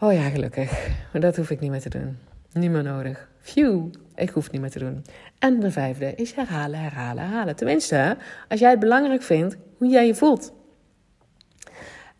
oh 0.00 0.12
ja 0.12 0.28
gelukkig. 0.28 0.88
Maar 1.12 1.20
dat 1.20 1.36
hoef 1.36 1.50
ik 1.50 1.60
niet 1.60 1.70
meer 1.70 1.80
te 1.80 1.88
doen. 1.88 2.18
Niet 2.52 2.70
meer 2.70 2.82
nodig. 2.82 3.28
Phew, 3.40 3.86
ik 4.14 4.30
hoef 4.30 4.50
niet 4.50 4.60
meer 4.60 4.70
te 4.70 4.78
doen. 4.78 5.04
En 5.38 5.60
de 5.60 5.70
vijfde 5.70 6.14
is 6.14 6.32
herhalen, 6.32 6.80
herhalen, 6.80 7.24
herhalen. 7.24 7.56
Tenminste, 7.56 8.16
als 8.48 8.60
jij 8.60 8.70
het 8.70 8.78
belangrijk 8.78 9.22
vindt 9.22 9.56
hoe 9.76 9.88
jij 9.88 10.06
je 10.06 10.14
voelt. 10.14 10.52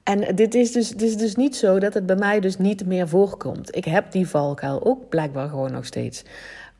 En 0.03 0.35
dit 0.35 0.55
is, 0.55 0.73
dus, 0.73 0.91
dit 0.91 1.09
is 1.09 1.17
dus 1.17 1.35
niet 1.35 1.57
zo 1.57 1.79
dat 1.79 1.95
het 1.95 2.07
bij 2.07 2.17
mij 2.17 2.41
dus 2.41 2.59
niet 2.59 2.87
meer 2.87 3.09
voorkomt. 3.09 3.77
Ik 3.77 3.85
heb 3.85 4.13
die 4.13 4.29
valkuil 4.29 4.85
ook 4.85 5.09
blijkbaar 5.09 5.49
gewoon 5.49 5.73
nog 5.73 5.87
steeds. 5.87 6.25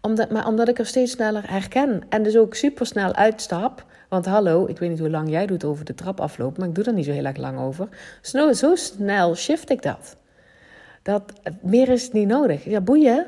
Omdat, 0.01 0.31
maar 0.31 0.47
omdat 0.47 0.69
ik 0.69 0.79
er 0.79 0.87
steeds 0.87 1.13
sneller 1.13 1.51
herken. 1.51 2.03
En 2.09 2.23
dus 2.23 2.37
ook 2.37 2.55
super 2.55 2.87
snel 2.87 3.15
uitstap. 3.15 3.85
Want 4.09 4.27
hallo, 4.27 4.67
ik 4.67 4.79
weet 4.79 4.91
niet 4.91 4.99
hoe 4.99 5.11
lang 5.11 5.31
jij 5.31 5.47
doet 5.47 5.65
over 5.65 5.85
de 5.85 5.95
trap 5.95 6.21
aflopen. 6.21 6.61
Maar 6.61 6.69
ik 6.69 6.75
doe 6.75 6.85
er 6.85 6.93
niet 6.93 7.05
zo 7.05 7.11
heel 7.11 7.25
erg 7.25 7.37
lang 7.37 7.59
over. 7.59 7.89
Zo, 8.23 8.53
zo 8.53 8.75
snel 8.75 9.35
shift 9.35 9.71
ik 9.71 9.83
dat. 9.83 10.17
dat. 11.03 11.33
Meer 11.61 11.89
is 11.89 12.11
niet 12.11 12.29
nodig. 12.29 12.65
Ja, 12.65 12.81
boeien. 12.81 13.27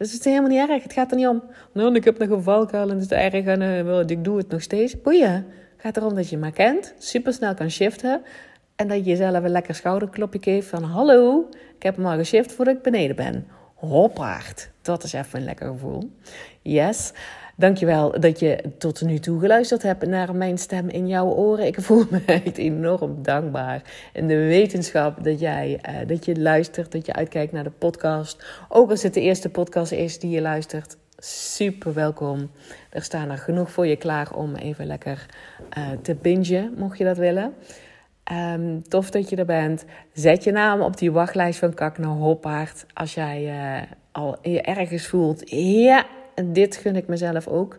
Dus 0.00 0.12
het 0.12 0.20
is 0.20 0.24
helemaal 0.24 0.50
niet 0.50 0.68
erg. 0.68 0.82
Het 0.82 0.92
gaat 0.92 1.10
er 1.10 1.16
niet 1.16 1.26
om. 1.26 1.42
Nou, 1.72 1.94
ik 1.94 2.04
heb 2.04 2.18
nog 2.18 2.28
een 2.28 2.42
valkuil 2.42 2.90
en 2.90 2.98
het 2.98 3.10
is 3.10 3.18
erg 3.18 3.44
en 3.44 4.08
ik 4.10 4.24
doe 4.24 4.36
het 4.36 4.48
nog 4.48 4.62
steeds. 4.62 5.00
Boeien. 5.00 5.32
Het 5.32 5.44
gaat 5.76 5.96
erom 5.96 6.14
dat 6.14 6.28
je 6.28 6.38
maar 6.38 6.52
kent, 6.52 6.94
supersnel 6.98 7.54
kan 7.54 7.70
shiften. 7.70 8.22
En 8.76 8.88
dat 8.88 8.96
je 8.96 9.02
jezelf 9.02 9.44
een 9.44 9.50
lekker 9.50 9.74
schouderklopje 9.74 10.38
geeft 10.42 10.68
van... 10.68 10.82
Hallo, 10.82 11.48
ik 11.76 11.82
heb 11.82 11.96
hem 11.96 12.06
al 12.06 12.16
geshift 12.16 12.52
voordat 12.52 12.76
ik 12.76 12.82
beneden 12.82 13.16
ben. 13.16 13.46
Hoppaard. 13.74 14.70
Dat 14.82 15.04
is 15.04 15.12
even 15.12 15.38
een 15.38 15.44
lekker 15.44 15.68
gevoel. 15.68 16.10
Yes. 16.62 17.12
Dankjewel 17.60 18.20
dat 18.20 18.38
je 18.38 18.62
tot 18.78 19.00
nu 19.00 19.18
toe 19.18 19.40
geluisterd 19.40 19.82
hebt 19.82 20.06
naar 20.06 20.34
mijn 20.34 20.58
stem 20.58 20.88
in 20.88 21.08
jouw 21.08 21.26
oren. 21.26 21.66
Ik 21.66 21.80
voel 21.80 22.04
me 22.10 22.22
echt 22.44 22.58
enorm 22.58 23.22
dankbaar. 23.22 23.82
In 24.12 24.28
de 24.28 24.36
wetenschap 24.36 25.24
dat 25.24 25.40
jij 25.40 25.80
uh, 25.88 26.08
dat 26.08 26.24
je 26.24 26.40
luistert, 26.40 26.92
dat 26.92 27.06
je 27.06 27.12
uitkijkt 27.12 27.52
naar 27.52 27.64
de 27.64 27.70
podcast. 27.70 28.44
Ook 28.68 28.90
als 28.90 29.02
het 29.02 29.14
de 29.14 29.20
eerste 29.20 29.48
podcast 29.48 29.92
is 29.92 30.18
die 30.18 30.30
je 30.30 30.40
luistert. 30.40 30.96
Super 31.18 31.94
welkom. 31.94 32.50
Er 32.90 33.02
staan 33.02 33.30
er 33.30 33.38
genoeg 33.38 33.70
voor 33.70 33.86
je 33.86 33.96
klaar 33.96 34.34
om 34.34 34.54
even 34.54 34.86
lekker 34.86 35.26
uh, 35.78 35.88
te 36.02 36.14
bingen, 36.14 36.74
mocht 36.76 36.98
je 36.98 37.04
dat 37.04 37.16
willen. 37.16 37.54
Um, 38.32 38.88
tof 38.88 39.10
dat 39.10 39.28
je 39.28 39.36
er 39.36 39.44
bent. 39.44 39.84
Zet 40.12 40.44
je 40.44 40.52
naam 40.52 40.80
op 40.80 40.96
die 40.96 41.12
wachtlijst 41.12 41.58
van 41.58 41.74
Kak 41.74 41.98
naar 41.98 42.10
Hoppaard. 42.10 42.86
Als 42.94 43.14
jij 43.14 43.44
uh, 43.44 43.82
al 44.12 44.38
je 44.42 44.60
ergens 44.60 45.06
voelt, 45.06 45.50
ja, 45.50 46.06
en 46.40 46.52
dit 46.52 46.76
gun 46.76 46.96
ik 46.96 47.06
mezelf 47.06 47.46
ook. 47.48 47.76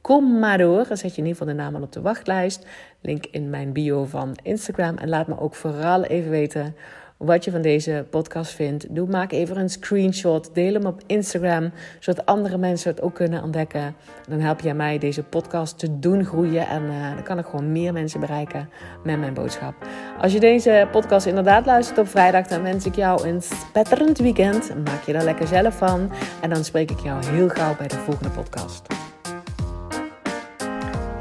Kom 0.00 0.38
maar 0.38 0.58
door. 0.58 0.84
Dan 0.88 0.96
zet 0.96 1.14
je 1.14 1.22
in 1.22 1.26
ieder 1.26 1.38
geval 1.38 1.46
de 1.46 1.62
naam 1.62 1.74
al 1.74 1.82
op 1.82 1.92
de 1.92 2.00
wachtlijst. 2.00 2.66
Link 3.00 3.26
in 3.30 3.50
mijn 3.50 3.72
bio 3.72 4.04
van 4.04 4.36
Instagram. 4.42 4.96
En 4.96 5.08
laat 5.08 5.26
me 5.26 5.40
ook 5.40 5.54
vooral 5.54 6.04
even 6.04 6.30
weten 6.30 6.74
wat 7.16 7.44
je 7.44 7.50
van 7.50 7.62
deze 7.62 8.06
podcast 8.10 8.52
vindt. 8.52 8.94
Doe, 8.94 9.08
maak 9.08 9.32
even 9.32 9.56
een 9.56 9.68
screenshot. 9.68 10.54
Deel 10.54 10.72
hem 10.72 10.86
op 10.86 11.00
Instagram, 11.06 11.72
zodat 12.00 12.26
andere 12.26 12.58
mensen 12.58 12.90
het 12.90 13.02
ook 13.02 13.14
kunnen 13.14 13.42
ontdekken. 13.42 13.94
Dan 14.28 14.40
help 14.40 14.60
jij 14.60 14.74
mij 14.74 14.98
deze 14.98 15.22
podcast 15.22 15.78
te 15.78 15.98
doen 15.98 16.24
groeien. 16.24 16.66
En 16.66 16.82
uh, 16.82 17.14
dan 17.14 17.22
kan 17.22 17.38
ik 17.38 17.46
gewoon 17.46 17.72
meer 17.72 17.92
mensen 17.92 18.20
bereiken 18.20 18.68
met 19.04 19.18
mijn 19.18 19.34
boodschap. 19.34 19.74
Als 20.20 20.32
je 20.32 20.40
deze 20.40 20.88
podcast 20.90 21.26
inderdaad 21.26 21.66
luistert 21.66 21.98
op 21.98 22.08
vrijdag, 22.08 22.46
dan 22.46 22.62
wens 22.62 22.86
ik 22.86 22.94
jou 22.94 23.28
een 23.28 23.42
spetterend 23.42 24.18
weekend. 24.18 24.84
Maak 24.84 25.02
je 25.02 25.12
daar 25.12 25.24
lekker 25.24 25.46
zelf 25.46 25.76
van. 25.76 26.10
En 26.40 26.50
dan 26.50 26.64
spreek 26.64 26.90
ik 26.90 27.00
jou 27.00 27.26
heel 27.26 27.48
gauw 27.48 27.76
bij 27.76 27.88
de 27.88 27.98
volgende 27.98 28.30
podcast. 28.30 28.86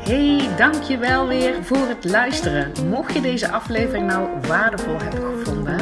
Hey, 0.03 0.49
dankjewel 0.57 1.27
weer 1.27 1.63
voor 1.63 1.87
het 1.87 2.05
luisteren. 2.05 2.71
Mocht 2.89 3.13
je 3.13 3.21
deze 3.21 3.51
aflevering 3.51 4.07
nou 4.07 4.29
waardevol 4.47 4.97
hebben 4.97 5.37
gevonden, 5.37 5.79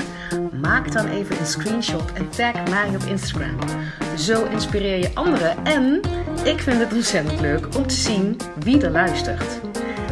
maak 0.62 0.92
dan 0.92 1.08
even 1.08 1.40
een 1.40 1.46
screenshot 1.46 2.14
en 2.14 2.30
tag 2.30 2.70
mij 2.70 2.88
op 2.96 3.04
Instagram. 3.08 3.58
Zo 4.18 4.46
inspireer 4.46 4.98
je 4.98 5.12
anderen 5.14 5.66
en 5.66 6.02
ik 6.44 6.60
vind 6.60 6.80
het 6.80 6.94
ontzettend 6.94 7.42
leuk 7.42 7.76
om 7.78 7.88
te 7.88 7.96
zien 7.96 8.38
wie 8.60 8.82
er 8.82 8.92
luistert. 8.92 9.69